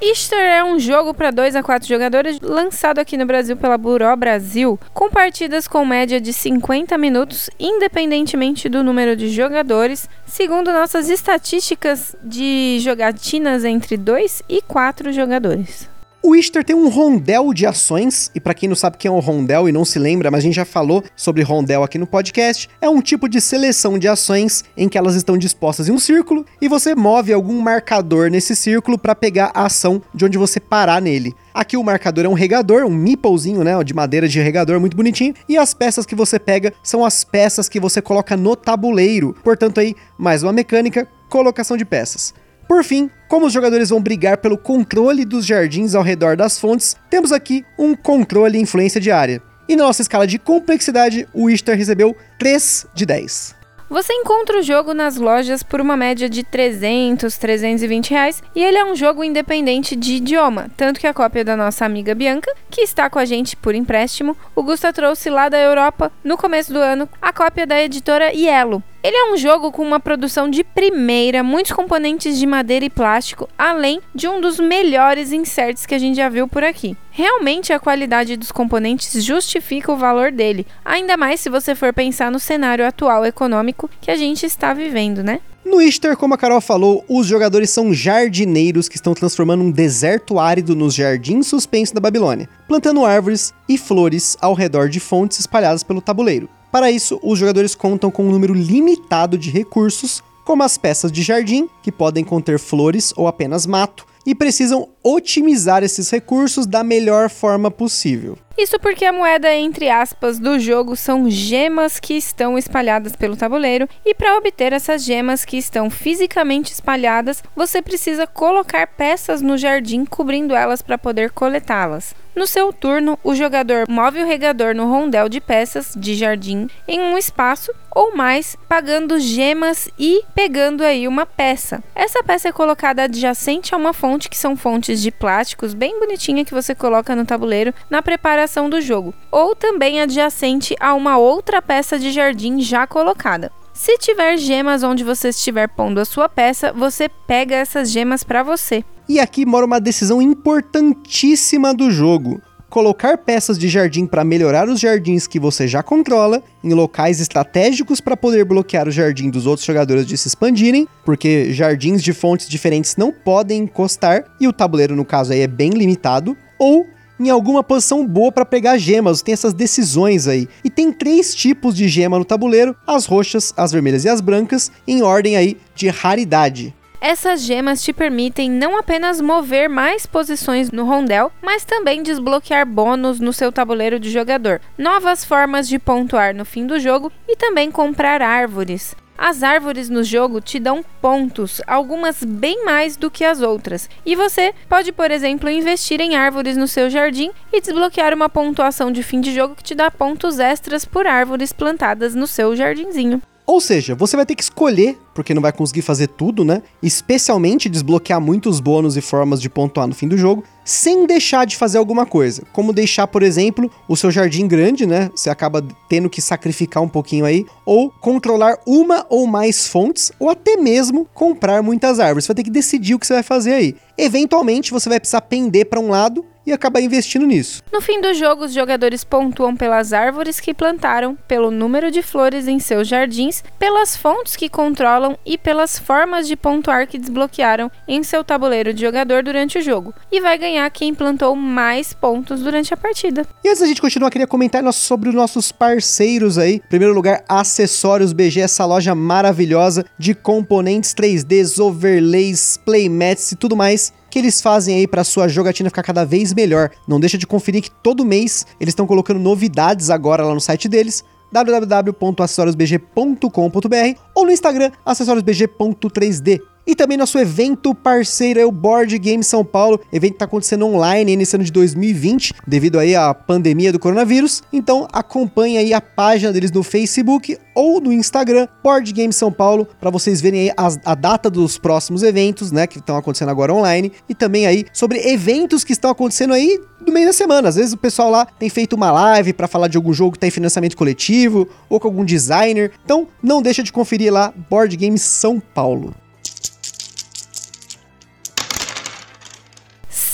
Easter 0.04 0.36
é 0.40 0.64
um 0.64 0.80
jogo 0.80 1.14
para 1.14 1.30
2 1.30 1.54
a 1.54 1.62
4 1.62 1.88
jogadores 1.88 2.40
lançado 2.42 2.98
aqui 2.98 3.16
no 3.16 3.24
Brasil 3.24 3.56
pela 3.56 3.78
Buró 3.78 4.16
Brasil, 4.16 4.76
com 4.92 5.08
partidas 5.08 5.68
com 5.68 5.84
média 5.84 6.20
de 6.20 6.32
50 6.32 6.98
minutos, 6.98 7.48
independentemente 7.56 8.68
do 8.68 8.82
número 8.82 9.14
de 9.14 9.28
jogadores, 9.28 10.08
segundo 10.26 10.72
nossas 10.72 11.08
estatísticas 11.08 12.16
de 12.20 12.80
jogatinas 12.80 13.64
entre 13.64 13.96
2 13.96 14.42
e 14.48 14.60
4 14.62 15.12
jogadores. 15.12 15.91
O 16.24 16.36
Easter 16.36 16.62
tem 16.62 16.76
um 16.76 16.88
rondel 16.88 17.52
de 17.52 17.66
ações, 17.66 18.30
e 18.32 18.38
para 18.38 18.54
quem 18.54 18.68
não 18.68 18.76
sabe 18.76 18.94
o 18.94 18.98
que 18.98 19.08
é 19.08 19.10
um 19.10 19.18
rondel 19.18 19.68
e 19.68 19.72
não 19.72 19.84
se 19.84 19.98
lembra, 19.98 20.30
mas 20.30 20.38
a 20.38 20.42
gente 20.42 20.54
já 20.54 20.64
falou 20.64 21.02
sobre 21.16 21.42
rondel 21.42 21.82
aqui 21.82 21.98
no 21.98 22.06
podcast, 22.06 22.70
é 22.80 22.88
um 22.88 23.02
tipo 23.02 23.28
de 23.28 23.40
seleção 23.40 23.98
de 23.98 24.06
ações 24.06 24.64
em 24.76 24.88
que 24.88 24.96
elas 24.96 25.16
estão 25.16 25.36
dispostas 25.36 25.88
em 25.88 25.92
um 25.92 25.98
círculo 25.98 26.46
e 26.60 26.68
você 26.68 26.94
move 26.94 27.32
algum 27.32 27.60
marcador 27.60 28.30
nesse 28.30 28.54
círculo 28.54 28.96
para 28.96 29.16
pegar 29.16 29.50
a 29.52 29.66
ação 29.66 30.00
de 30.14 30.24
onde 30.24 30.38
você 30.38 30.60
parar 30.60 31.02
nele. 31.02 31.34
Aqui 31.52 31.76
o 31.76 31.82
marcador 31.82 32.24
é 32.24 32.28
um 32.28 32.34
regador, 32.34 32.84
um 32.84 32.94
meeplezinho, 32.94 33.64
né, 33.64 33.82
de 33.82 33.92
madeira 33.92 34.28
de 34.28 34.40
regador, 34.40 34.78
muito 34.78 34.96
bonitinho, 34.96 35.34
e 35.48 35.58
as 35.58 35.74
peças 35.74 36.06
que 36.06 36.14
você 36.14 36.38
pega 36.38 36.72
são 36.84 37.04
as 37.04 37.24
peças 37.24 37.68
que 37.68 37.80
você 37.80 38.00
coloca 38.00 38.36
no 38.36 38.54
tabuleiro. 38.54 39.34
Portanto 39.42 39.80
aí, 39.80 39.96
mais 40.16 40.44
uma 40.44 40.52
mecânica, 40.52 41.08
colocação 41.28 41.76
de 41.76 41.84
peças. 41.84 42.32
Por 42.68 42.84
fim, 42.84 43.10
como 43.28 43.46
os 43.46 43.52
jogadores 43.52 43.90
vão 43.90 44.00
brigar 44.00 44.38
pelo 44.38 44.58
controle 44.58 45.24
dos 45.24 45.46
jardins 45.46 45.94
ao 45.94 46.02
redor 46.02 46.36
das 46.36 46.58
fontes, 46.58 46.96
temos 47.10 47.32
aqui 47.32 47.64
um 47.78 47.94
controle 47.94 48.58
influência 48.58 49.00
de 49.00 49.10
área. 49.10 49.42
E 49.68 49.76
na 49.76 49.84
nossa 49.84 50.02
escala 50.02 50.26
de 50.26 50.38
complexidade, 50.38 51.26
o 51.32 51.48
Ishtar 51.48 51.76
recebeu 51.76 52.16
3 52.38 52.86
de 52.94 53.06
10. 53.06 53.62
Você 53.92 54.10
encontra 54.14 54.58
o 54.58 54.62
jogo 54.62 54.94
nas 54.94 55.16
lojas 55.16 55.62
por 55.62 55.78
uma 55.78 55.98
média 55.98 56.26
de 56.26 56.42
300, 56.42 57.36
320 57.36 58.10
reais 58.10 58.42
e 58.56 58.64
ele 58.64 58.78
é 58.78 58.84
um 58.86 58.96
jogo 58.96 59.22
independente 59.22 59.94
de 59.94 60.14
idioma, 60.14 60.70
tanto 60.78 60.98
que 60.98 61.06
a 61.06 61.12
cópia 61.12 61.44
da 61.44 61.54
nossa 61.58 61.84
amiga 61.84 62.14
Bianca, 62.14 62.50
que 62.70 62.80
está 62.80 63.10
com 63.10 63.18
a 63.18 63.26
gente 63.26 63.54
por 63.54 63.74
empréstimo, 63.74 64.34
o 64.56 64.62
Gusta 64.62 64.94
trouxe 64.94 65.28
lá 65.28 65.50
da 65.50 65.58
Europa 65.58 66.10
no 66.24 66.38
começo 66.38 66.72
do 66.72 66.78
ano 66.78 67.06
a 67.20 67.34
cópia 67.34 67.66
da 67.66 67.82
editora 67.82 68.32
Yellow. 68.32 68.82
Ele 69.02 69.16
é 69.16 69.32
um 69.32 69.36
jogo 69.36 69.72
com 69.72 69.82
uma 69.82 69.98
produção 69.98 70.48
de 70.48 70.62
primeira, 70.62 71.42
muitos 71.42 71.72
componentes 71.72 72.38
de 72.38 72.46
madeira 72.46 72.84
e 72.84 72.90
plástico, 72.90 73.48
além 73.58 74.00
de 74.14 74.28
um 74.28 74.40
dos 74.40 74.60
melhores 74.60 75.32
inserts 75.32 75.84
que 75.84 75.94
a 75.96 75.98
gente 75.98 76.14
já 76.14 76.28
viu 76.28 76.46
por 76.46 76.62
aqui. 76.62 76.96
Realmente 77.10 77.72
a 77.72 77.80
qualidade 77.80 78.36
dos 78.36 78.52
componentes 78.52 79.24
justifica 79.24 79.90
o 79.90 79.96
valor 79.96 80.30
dele, 80.30 80.64
ainda 80.84 81.16
mais 81.16 81.40
se 81.40 81.50
você 81.50 81.74
for 81.74 81.92
pensar 81.92 82.30
no 82.30 82.38
cenário 82.38 82.86
atual 82.86 83.26
econômico 83.26 83.90
que 84.00 84.08
a 84.08 84.16
gente 84.16 84.46
está 84.46 84.72
vivendo, 84.72 85.20
né? 85.20 85.40
No 85.64 85.80
Easter, 85.80 86.16
como 86.16 86.34
a 86.34 86.38
Carol 86.38 86.60
falou, 86.60 87.04
os 87.08 87.26
jogadores 87.26 87.70
são 87.70 87.92
jardineiros 87.92 88.88
que 88.88 88.96
estão 88.96 89.14
transformando 89.14 89.64
um 89.64 89.70
deserto 89.72 90.38
árido 90.38 90.76
nos 90.76 90.94
jardins 90.94 91.48
suspensos 91.48 91.92
da 91.92 92.00
Babilônia, 92.00 92.48
plantando 92.68 93.04
árvores 93.04 93.52
e 93.68 93.76
flores 93.76 94.36
ao 94.40 94.54
redor 94.54 94.88
de 94.88 95.00
fontes 95.00 95.40
espalhadas 95.40 95.82
pelo 95.82 96.00
tabuleiro. 96.00 96.48
Para 96.72 96.90
isso, 96.90 97.20
os 97.22 97.38
jogadores 97.38 97.74
contam 97.74 98.10
com 98.10 98.26
um 98.26 98.30
número 98.30 98.54
limitado 98.54 99.36
de 99.36 99.50
recursos, 99.50 100.22
como 100.42 100.62
as 100.62 100.78
peças 100.78 101.12
de 101.12 101.22
jardim, 101.22 101.68
que 101.82 101.92
podem 101.92 102.24
conter 102.24 102.58
flores 102.58 103.12
ou 103.14 103.28
apenas 103.28 103.66
mato, 103.66 104.06
e 104.24 104.34
precisam 104.34 104.88
otimizar 105.02 105.82
esses 105.82 106.08
recursos 106.08 106.64
da 106.64 106.82
melhor 106.82 107.28
forma 107.28 107.70
possível. 107.70 108.38
Isso 108.56 108.78
porque 108.78 109.04
a 109.04 109.12
moeda 109.12 109.54
entre 109.54 109.90
aspas 109.90 110.38
do 110.38 110.58
jogo 110.58 110.96
são 110.96 111.28
gemas 111.28 112.00
que 112.00 112.14
estão 112.14 112.56
espalhadas 112.56 113.14
pelo 113.16 113.36
tabuleiro 113.36 113.88
e 114.04 114.14
para 114.14 114.36
obter 114.38 114.72
essas 114.72 115.04
gemas 115.04 115.44
que 115.44 115.58
estão 115.58 115.90
fisicamente 115.90 116.72
espalhadas, 116.72 117.42
você 117.54 117.82
precisa 117.82 118.26
colocar 118.26 118.86
peças 118.86 119.42
no 119.42 119.58
jardim 119.58 120.04
cobrindo 120.04 120.54
elas 120.54 120.80
para 120.80 120.96
poder 120.96 121.32
coletá-las. 121.32 122.14
No 122.34 122.46
seu 122.46 122.72
turno, 122.72 123.18
o 123.22 123.34
jogador 123.34 123.84
move 123.88 124.22
o 124.22 124.26
regador 124.26 124.74
no 124.74 124.90
rondel 124.90 125.28
de 125.28 125.38
peças 125.38 125.92
de 125.94 126.14
jardim 126.14 126.66
em 126.88 126.98
um 126.98 127.18
espaço 127.18 127.70
ou 127.94 128.16
mais, 128.16 128.56
pagando 128.66 129.20
gemas 129.20 129.90
e 129.98 130.22
pegando 130.34 130.82
aí 130.82 131.06
uma 131.06 131.26
peça. 131.26 131.84
Essa 131.94 132.22
peça 132.22 132.48
é 132.48 132.52
colocada 132.52 133.02
adjacente 133.02 133.74
a 133.74 133.78
uma 133.78 133.92
fonte 133.92 134.30
que 134.30 134.36
são 134.36 134.56
fontes 134.56 135.02
de 135.02 135.10
plásticos 135.10 135.74
bem 135.74 136.00
bonitinha 136.00 136.44
que 136.44 136.54
você 136.54 136.74
coloca 136.74 137.14
no 137.14 137.26
tabuleiro 137.26 137.74
na 137.90 138.00
preparação 138.00 138.70
do 138.70 138.80
jogo, 138.80 139.14
ou 139.30 139.54
também 139.54 140.00
adjacente 140.00 140.74
a 140.80 140.94
uma 140.94 141.18
outra 141.18 141.60
peça 141.60 141.98
de 141.98 142.10
jardim 142.10 142.60
já 142.60 142.86
colocada. 142.86 143.52
Se 143.74 143.98
tiver 143.98 144.36
gemas 144.36 144.82
onde 144.82 145.02
você 145.02 145.28
estiver 145.28 145.68
pondo 145.68 145.98
a 145.98 146.04
sua 146.04 146.28
peça, 146.28 146.72
você 146.72 147.08
pega 147.26 147.56
essas 147.56 147.90
gemas 147.90 148.22
para 148.22 148.42
você. 148.42 148.84
E 149.08 149.18
aqui 149.18 149.44
mora 149.44 149.66
uma 149.66 149.80
decisão 149.80 150.22
importantíssima 150.22 151.74
do 151.74 151.90
jogo. 151.90 152.40
Colocar 152.70 153.18
peças 153.18 153.58
de 153.58 153.68
jardim 153.68 154.06
para 154.06 154.24
melhorar 154.24 154.66
os 154.68 154.80
jardins 154.80 155.26
que 155.26 155.38
você 155.38 155.68
já 155.68 155.82
controla 155.82 156.42
em 156.64 156.72
locais 156.72 157.20
estratégicos 157.20 158.00
para 158.00 158.16
poder 158.16 158.46
bloquear 158.46 158.88
o 158.88 158.90
jardim 158.90 159.28
dos 159.28 159.44
outros 159.44 159.66
jogadores 159.66 160.06
de 160.06 160.16
se 160.16 160.28
expandirem, 160.28 160.88
porque 161.04 161.52
jardins 161.52 162.02
de 162.02 162.14
fontes 162.14 162.48
diferentes 162.48 162.96
não 162.96 163.12
podem 163.12 163.64
encostar 163.64 164.24
e 164.40 164.48
o 164.48 164.52
tabuleiro 164.54 164.96
no 164.96 165.04
caso 165.04 165.32
aí 165.34 165.40
é 165.40 165.46
bem 165.46 165.70
limitado, 165.70 166.34
ou 166.58 166.86
em 167.20 167.30
alguma 167.30 167.62
posição 167.62 168.06
boa 168.06 168.32
para 168.32 168.44
pegar 168.44 168.78
gemas. 168.78 169.22
Tem 169.22 169.32
essas 169.32 169.52
decisões 169.52 170.26
aí. 170.26 170.48
E 170.64 170.70
tem 170.70 170.92
três 170.92 171.34
tipos 171.34 171.74
de 171.74 171.88
gema 171.88 172.18
no 172.18 172.24
tabuleiro: 172.24 172.74
as 172.86 173.06
roxas, 173.06 173.52
as 173.56 173.70
vermelhas 173.70 174.04
e 174.04 174.08
as 174.08 174.20
brancas, 174.20 174.72
em 174.86 175.02
ordem 175.02 175.36
aí 175.36 175.58
de 175.74 175.88
raridade. 175.88 176.74
Essas 177.04 177.42
gemas 177.42 177.82
te 177.82 177.92
permitem 177.92 178.48
não 178.48 178.78
apenas 178.78 179.20
mover 179.20 179.68
mais 179.68 180.06
posições 180.06 180.70
no 180.70 180.84
rondel, 180.84 181.32
mas 181.42 181.64
também 181.64 182.00
desbloquear 182.00 182.64
bônus 182.64 183.18
no 183.18 183.32
seu 183.32 183.50
tabuleiro 183.50 183.98
de 183.98 184.08
jogador, 184.08 184.60
novas 184.78 185.24
formas 185.24 185.66
de 185.66 185.80
pontuar 185.80 186.32
no 186.32 186.44
fim 186.44 186.64
do 186.64 186.78
jogo 186.78 187.10
e 187.26 187.34
também 187.34 187.72
comprar 187.72 188.22
árvores. 188.22 188.94
As 189.18 189.42
árvores 189.42 189.90
no 189.90 190.04
jogo 190.04 190.40
te 190.40 190.60
dão 190.60 190.84
pontos, 191.00 191.60
algumas 191.66 192.22
bem 192.22 192.64
mais 192.64 192.96
do 192.96 193.10
que 193.10 193.24
as 193.24 193.42
outras, 193.42 193.90
e 194.06 194.14
você 194.14 194.54
pode, 194.68 194.92
por 194.92 195.10
exemplo, 195.10 195.50
investir 195.50 196.00
em 196.00 196.14
árvores 196.14 196.56
no 196.56 196.68
seu 196.68 196.88
jardim 196.88 197.32
e 197.52 197.60
desbloquear 197.60 198.14
uma 198.14 198.28
pontuação 198.28 198.92
de 198.92 199.02
fim 199.02 199.20
de 199.20 199.34
jogo 199.34 199.56
que 199.56 199.64
te 199.64 199.74
dá 199.74 199.90
pontos 199.90 200.38
extras 200.38 200.84
por 200.84 201.08
árvores 201.08 201.52
plantadas 201.52 202.14
no 202.14 202.28
seu 202.28 202.54
jardinzinho. 202.54 203.20
Ou 203.46 203.60
seja, 203.60 203.94
você 203.94 204.16
vai 204.16 204.24
ter 204.24 204.34
que 204.34 204.42
escolher, 204.42 204.96
porque 205.14 205.34
não 205.34 205.42
vai 205.42 205.52
conseguir 205.52 205.82
fazer 205.82 206.06
tudo, 206.06 206.44
né? 206.44 206.62
Especialmente 206.82 207.68
desbloquear 207.68 208.20
muitos 208.20 208.60
bônus 208.60 208.96
e 208.96 209.00
formas 209.00 209.40
de 209.40 209.50
pontuar 209.50 209.86
no 209.88 209.94
fim 209.94 210.06
do 210.06 210.16
jogo, 210.16 210.44
sem 210.64 211.06
deixar 211.06 211.44
de 211.44 211.56
fazer 211.56 211.78
alguma 211.78 212.06
coisa. 212.06 212.44
Como 212.52 212.72
deixar, 212.72 213.08
por 213.08 213.22
exemplo, 213.22 213.70
o 213.88 213.96
seu 213.96 214.10
jardim 214.10 214.46
grande, 214.46 214.86
né? 214.86 215.10
Você 215.14 215.28
acaba 215.28 215.64
tendo 215.88 216.08
que 216.08 216.22
sacrificar 216.22 216.82
um 216.82 216.88
pouquinho 216.88 217.24
aí, 217.24 217.44
ou 217.66 217.90
controlar 217.90 218.58
uma 218.64 219.04
ou 219.10 219.26
mais 219.26 219.66
fontes, 219.66 220.12
ou 220.20 220.30
até 220.30 220.56
mesmo 220.56 221.06
comprar 221.12 221.62
muitas 221.62 221.98
árvores. 221.98 222.24
Você 222.24 222.28
vai 222.28 222.36
ter 222.36 222.44
que 222.44 222.50
decidir 222.50 222.94
o 222.94 222.98
que 222.98 223.06
você 223.06 223.14
vai 223.14 223.22
fazer 223.24 223.54
aí. 223.54 223.74
Eventualmente, 223.98 224.70
você 224.70 224.88
vai 224.88 225.00
precisar 225.00 225.20
pender 225.22 225.66
para 225.66 225.80
um 225.80 225.88
lado 225.88 226.24
e 226.46 226.52
acabar 226.52 226.80
investindo 226.80 227.26
nisso. 227.26 227.62
No 227.72 227.80
fim 227.80 228.00
do 228.00 228.12
jogo, 228.14 228.44
os 228.44 228.52
jogadores 228.52 229.04
pontuam 229.04 229.56
pelas 229.56 229.92
árvores 229.92 230.40
que 230.40 230.54
plantaram, 230.54 231.16
pelo 231.26 231.50
número 231.50 231.90
de 231.90 232.02
flores 232.02 232.48
em 232.48 232.58
seus 232.58 232.88
jardins, 232.88 233.42
pelas 233.58 233.96
fontes 233.96 234.36
que 234.36 234.48
controlam 234.48 235.16
e 235.24 235.38
pelas 235.38 235.78
formas 235.78 236.26
de 236.26 236.36
pontuar 236.36 236.86
que 236.86 236.98
desbloquearam 236.98 237.70
em 237.86 238.02
seu 238.02 238.24
tabuleiro 238.24 238.72
de 238.74 238.80
jogador 238.80 239.22
durante 239.22 239.58
o 239.58 239.62
jogo. 239.62 239.94
E 240.10 240.20
vai 240.20 240.36
ganhar 240.38 240.68
quem 240.70 240.94
plantou 240.94 241.34
mais 241.36 241.92
pontos 241.92 242.40
durante 242.40 242.72
a 242.74 242.76
partida. 242.76 243.26
E 243.44 243.48
antes 243.48 243.60
da 243.60 243.66
gente 243.66 243.80
continuar, 243.80 244.10
queria 244.10 244.26
comentar 244.26 244.62
sobre 244.72 245.08
os 245.08 245.14
nossos 245.14 245.50
parceiros 245.50 246.38
aí. 246.38 246.54
Em 246.54 246.68
primeiro 246.68 246.94
lugar, 246.94 247.24
Acessórios 247.28 248.12
BG, 248.12 248.40
essa 248.40 248.64
loja 248.64 248.94
maravilhosa 248.94 249.84
de 249.98 250.14
componentes 250.14 250.94
3D, 250.94 251.42
overlays, 251.60 252.56
playmats 252.64 253.32
e 253.32 253.36
tudo 253.36 253.56
mais 253.56 253.92
que 254.12 254.18
eles 254.18 254.42
fazem 254.42 254.76
aí 254.76 254.86
para 254.86 255.02
sua 255.04 255.26
jogatina 255.26 255.70
ficar 255.70 255.82
cada 255.82 256.04
vez 256.04 256.34
melhor. 256.34 256.70
Não 256.86 257.00
deixa 257.00 257.16
de 257.16 257.26
conferir 257.26 257.62
que 257.62 257.70
todo 257.70 258.04
mês 258.04 258.46
eles 258.60 258.72
estão 258.72 258.86
colocando 258.86 259.18
novidades 259.18 259.88
agora 259.88 260.22
lá 260.22 260.34
no 260.34 260.40
site 260.40 260.68
deles 260.68 261.02
www.acessoriosbg.com.br 261.32 264.00
ou 264.14 264.26
no 264.26 264.30
Instagram 264.30 264.70
acessoriosbg.3D. 264.84 266.42
E 266.64 266.76
também 266.76 266.96
nosso 266.96 267.18
evento 267.18 267.74
parceiro 267.74 268.38
é 268.38 268.46
o 268.46 268.52
Board 268.52 268.96
Game 268.98 269.22
São 269.24 269.44
Paulo. 269.44 269.80
O 269.92 269.96
evento 269.96 270.14
está 270.14 270.26
acontecendo 270.26 270.64
online 270.64 271.16
nesse 271.16 271.34
ano 271.34 271.44
de 271.44 271.50
2020, 271.50 272.34
devido 272.46 272.78
aí 272.78 272.94
à 272.94 273.12
pandemia 273.12 273.72
do 273.72 273.80
coronavírus. 273.80 274.42
Então 274.52 274.86
acompanhe 274.92 275.58
aí 275.58 275.74
a 275.74 275.80
página 275.80 276.32
deles 276.32 276.52
no 276.52 276.62
Facebook 276.62 277.36
ou 277.54 277.80
no 277.80 277.92
Instagram, 277.92 278.46
Board 278.62 278.92
Game 278.92 279.12
São 279.12 279.32
Paulo, 279.32 279.66
para 279.80 279.90
vocês 279.90 280.20
verem 280.20 280.40
aí 280.40 280.50
a, 280.56 280.92
a, 280.92 280.94
data 280.94 281.28
dos 281.28 281.58
próximos 281.58 282.02
eventos, 282.02 282.52
né, 282.52 282.66
que 282.66 282.78
estão 282.78 282.96
acontecendo 282.96 283.28
agora 283.30 283.52
online, 283.52 283.92
e 284.08 284.14
também 284.14 284.46
aí 284.46 284.64
sobre 284.72 284.98
eventos 285.10 285.64
que 285.64 285.72
estão 285.72 285.90
acontecendo 285.90 286.32
aí 286.32 286.60
no 286.86 286.92
meio 286.92 287.06
da 287.06 287.12
semana. 287.12 287.48
Às 287.48 287.56
vezes 287.56 287.72
o 287.72 287.76
pessoal 287.76 288.10
lá 288.10 288.24
tem 288.24 288.48
feito 288.48 288.74
uma 288.74 288.90
live 288.90 289.32
para 289.32 289.48
falar 289.48 289.68
de 289.68 289.76
algum 289.76 289.92
jogo 289.92 290.12
que 290.12 290.16
está 290.16 290.28
em 290.28 290.30
financiamento 290.30 290.76
coletivo 290.76 291.48
ou 291.68 291.80
com 291.80 291.88
algum 291.88 292.04
designer. 292.04 292.72
Então 292.84 293.08
não 293.22 293.42
deixa 293.42 293.62
de 293.62 293.72
conferir 293.72 294.12
lá 294.12 294.32
Board 294.48 294.76
Game 294.76 294.98
São 294.98 295.40
Paulo. 295.40 295.92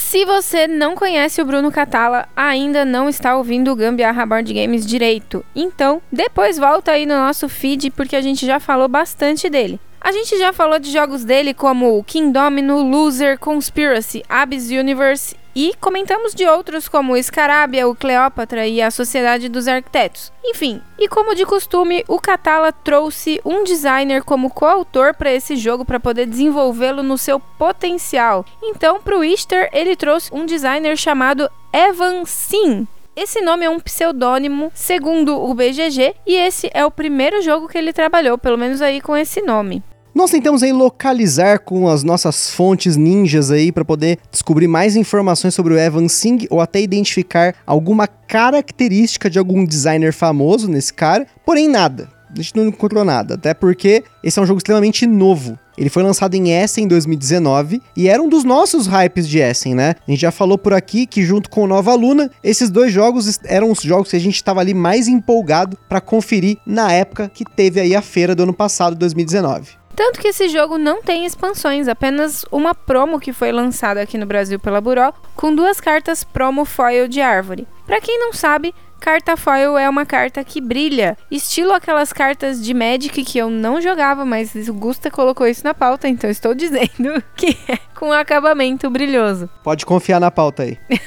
Se 0.08 0.24
você 0.24 0.66
não 0.66 0.94
conhece 0.94 1.42
o 1.42 1.44
Bruno 1.44 1.70
Catala, 1.70 2.26
ainda 2.34 2.82
não 2.82 3.10
está 3.10 3.36
ouvindo 3.36 3.70
o 3.70 3.76
Gambiarra 3.76 4.24
Board 4.24 4.54
Games 4.54 4.86
direito. 4.86 5.44
Então, 5.54 6.00
depois 6.10 6.56
volta 6.56 6.92
aí 6.92 7.04
no 7.04 7.14
nosso 7.14 7.46
feed 7.46 7.90
porque 7.90 8.16
a 8.16 8.22
gente 8.22 8.46
já 8.46 8.58
falou 8.58 8.88
bastante 8.88 9.50
dele. 9.50 9.78
A 10.00 10.12
gente 10.12 10.38
já 10.38 10.52
falou 10.52 10.78
de 10.78 10.92
jogos 10.92 11.24
dele 11.24 11.52
como 11.52 12.02
King 12.04 12.32
Domino, 12.32 12.82
Loser, 12.82 13.38
Conspiracy, 13.38 14.22
Abyss 14.28 14.70
Universe 14.70 15.36
e 15.54 15.74
comentamos 15.80 16.36
de 16.36 16.46
outros 16.46 16.88
como 16.88 17.20
Scarabia, 17.20 17.88
o 17.88 17.94
Cleópatra 17.94 18.64
e 18.66 18.80
a 18.80 18.92
Sociedade 18.92 19.48
dos 19.48 19.66
Arquitetos. 19.66 20.32
Enfim, 20.44 20.80
e 20.96 21.08
como 21.08 21.34
de 21.34 21.44
costume, 21.44 22.04
o 22.06 22.20
Catala 22.20 22.70
trouxe 22.70 23.40
um 23.44 23.64
designer 23.64 24.22
como 24.22 24.50
coautor 24.50 25.14
para 25.14 25.32
esse 25.32 25.56
jogo 25.56 25.84
para 25.84 25.98
poder 25.98 26.26
desenvolvê-lo 26.26 27.02
no 27.02 27.18
seu 27.18 27.40
potencial. 27.40 28.46
Então, 28.62 29.00
para 29.00 29.18
o 29.18 29.24
Easter, 29.24 29.68
ele 29.72 29.96
trouxe 29.96 30.32
um 30.32 30.46
designer 30.46 30.96
chamado 30.96 31.50
Evan 31.72 32.24
Sim, 32.24 32.86
esse 33.18 33.40
nome 33.40 33.64
é 33.64 33.70
um 33.70 33.80
pseudônimo, 33.80 34.70
segundo 34.72 35.36
o 35.36 35.52
BGG, 35.52 36.14
e 36.24 36.36
esse 36.36 36.70
é 36.72 36.84
o 36.84 36.90
primeiro 36.90 37.42
jogo 37.42 37.66
que 37.66 37.76
ele 37.76 37.92
trabalhou, 37.92 38.38
pelo 38.38 38.56
menos 38.56 38.80
aí 38.80 39.00
com 39.00 39.16
esse 39.16 39.42
nome. 39.42 39.82
Nós 40.14 40.30
tentamos 40.30 40.62
aí 40.62 40.72
localizar 40.72 41.58
com 41.58 41.88
as 41.88 42.04
nossas 42.04 42.50
fontes 42.50 42.96
ninjas 42.96 43.50
aí 43.50 43.72
para 43.72 43.84
poder 43.84 44.18
descobrir 44.30 44.68
mais 44.68 44.94
informações 44.94 45.54
sobre 45.54 45.74
o 45.74 45.78
Evan 45.78 46.08
Singh 46.08 46.46
ou 46.48 46.60
até 46.60 46.80
identificar 46.80 47.56
alguma 47.66 48.06
característica 48.06 49.28
de 49.28 49.38
algum 49.38 49.64
designer 49.64 50.12
famoso 50.12 50.68
nesse 50.68 50.94
cara, 50.94 51.26
porém 51.44 51.68
nada. 51.68 52.17
A 52.30 52.36
gente 52.40 52.56
não 52.56 52.66
encontrou 52.66 53.04
nada, 53.04 53.34
até 53.34 53.54
porque 53.54 54.04
esse 54.22 54.38
é 54.38 54.42
um 54.42 54.46
jogo 54.46 54.58
extremamente 54.58 55.06
novo. 55.06 55.58
Ele 55.76 55.88
foi 55.88 56.02
lançado 56.02 56.34
em 56.34 56.50
Essen 56.50 56.84
em 56.84 56.88
2019 56.88 57.80
e 57.96 58.08
era 58.08 58.20
um 58.20 58.28
dos 58.28 58.42
nossos 58.42 58.88
hypes 58.88 59.28
de 59.28 59.38
Essen, 59.38 59.74
né? 59.74 59.94
A 60.06 60.10
gente 60.10 60.20
já 60.20 60.32
falou 60.32 60.58
por 60.58 60.72
aqui 60.72 61.06
que 61.06 61.22
junto 61.22 61.48
com 61.48 61.68
Nova 61.68 61.94
Luna, 61.94 62.30
esses 62.42 62.68
dois 62.68 62.92
jogos 62.92 63.38
eram 63.44 63.70
os 63.70 63.80
jogos 63.80 64.10
que 64.10 64.16
a 64.16 64.20
gente 64.20 64.34
estava 64.34 64.60
ali 64.60 64.74
mais 64.74 65.06
empolgado 65.06 65.78
para 65.88 66.00
conferir 66.00 66.58
na 66.66 66.92
época 66.92 67.30
que 67.32 67.44
teve 67.44 67.80
aí 67.80 67.94
a 67.94 68.02
feira 68.02 68.34
do 68.34 68.42
ano 68.42 68.52
passado, 68.52 68.96
2019. 68.96 69.78
Tanto 69.98 70.20
que 70.20 70.28
esse 70.28 70.48
jogo 70.48 70.78
não 70.78 71.02
tem 71.02 71.24
expansões, 71.24 71.88
apenas 71.88 72.44
uma 72.52 72.72
promo 72.72 73.18
que 73.18 73.32
foi 73.32 73.50
lançada 73.50 74.00
aqui 74.00 74.16
no 74.16 74.26
Brasil 74.26 74.58
pela 74.58 74.80
Buró, 74.80 75.12
com 75.34 75.52
duas 75.52 75.80
cartas 75.80 76.22
promo 76.22 76.64
foil 76.64 77.08
de 77.08 77.20
árvore. 77.20 77.66
Para 77.84 78.00
quem 78.00 78.16
não 78.16 78.32
sabe, 78.32 78.72
carta 79.00 79.36
foil 79.36 79.78
é 79.78 79.88
uma 79.88 80.04
carta 80.04 80.44
que 80.44 80.60
brilha, 80.60 81.16
estilo 81.30 81.72
aquelas 81.72 82.12
cartas 82.12 82.62
de 82.62 82.74
Magic 82.74 83.24
que 83.24 83.38
eu 83.38 83.48
não 83.48 83.80
jogava, 83.80 84.24
mas 84.24 84.54
o 84.68 84.74
Gusta 84.74 85.10
colocou 85.10 85.46
isso 85.46 85.64
na 85.64 85.72
pauta, 85.74 86.08
então 86.08 86.28
estou 86.28 86.54
dizendo 86.54 87.22
que 87.36 87.56
é 87.68 87.78
com 87.94 88.12
acabamento 88.12 88.90
brilhoso. 88.90 89.48
Pode 89.62 89.86
confiar 89.86 90.20
na 90.20 90.30
pauta 90.30 90.64
aí. 90.64 90.78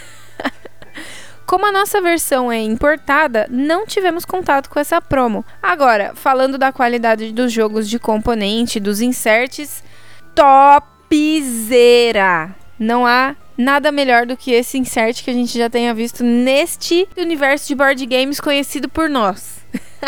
Como 1.45 1.65
a 1.65 1.71
nossa 1.71 1.99
versão 1.99 2.49
é 2.51 2.61
importada, 2.61 3.45
não 3.49 3.85
tivemos 3.85 4.23
contato 4.23 4.69
com 4.69 4.79
essa 4.79 5.01
promo. 5.01 5.43
Agora, 5.61 6.13
falando 6.15 6.57
da 6.57 6.71
qualidade 6.71 7.33
dos 7.33 7.51
jogos 7.51 7.89
de 7.89 7.99
componente, 7.99 8.79
dos 8.79 9.01
inserts, 9.01 9.83
topzera! 10.33 10.95
Não 12.79 13.05
há 13.05 13.35
nada 13.61 13.91
melhor 13.91 14.25
do 14.25 14.35
que 14.35 14.51
esse 14.51 14.77
insert 14.77 15.23
que 15.23 15.29
a 15.29 15.33
gente 15.33 15.57
já 15.57 15.69
tenha 15.69 15.93
visto 15.93 16.23
neste 16.23 17.07
universo 17.17 17.67
de 17.67 17.75
board 17.75 18.05
games 18.05 18.39
conhecido 18.39 18.89
por 18.89 19.09
nós. 19.09 19.61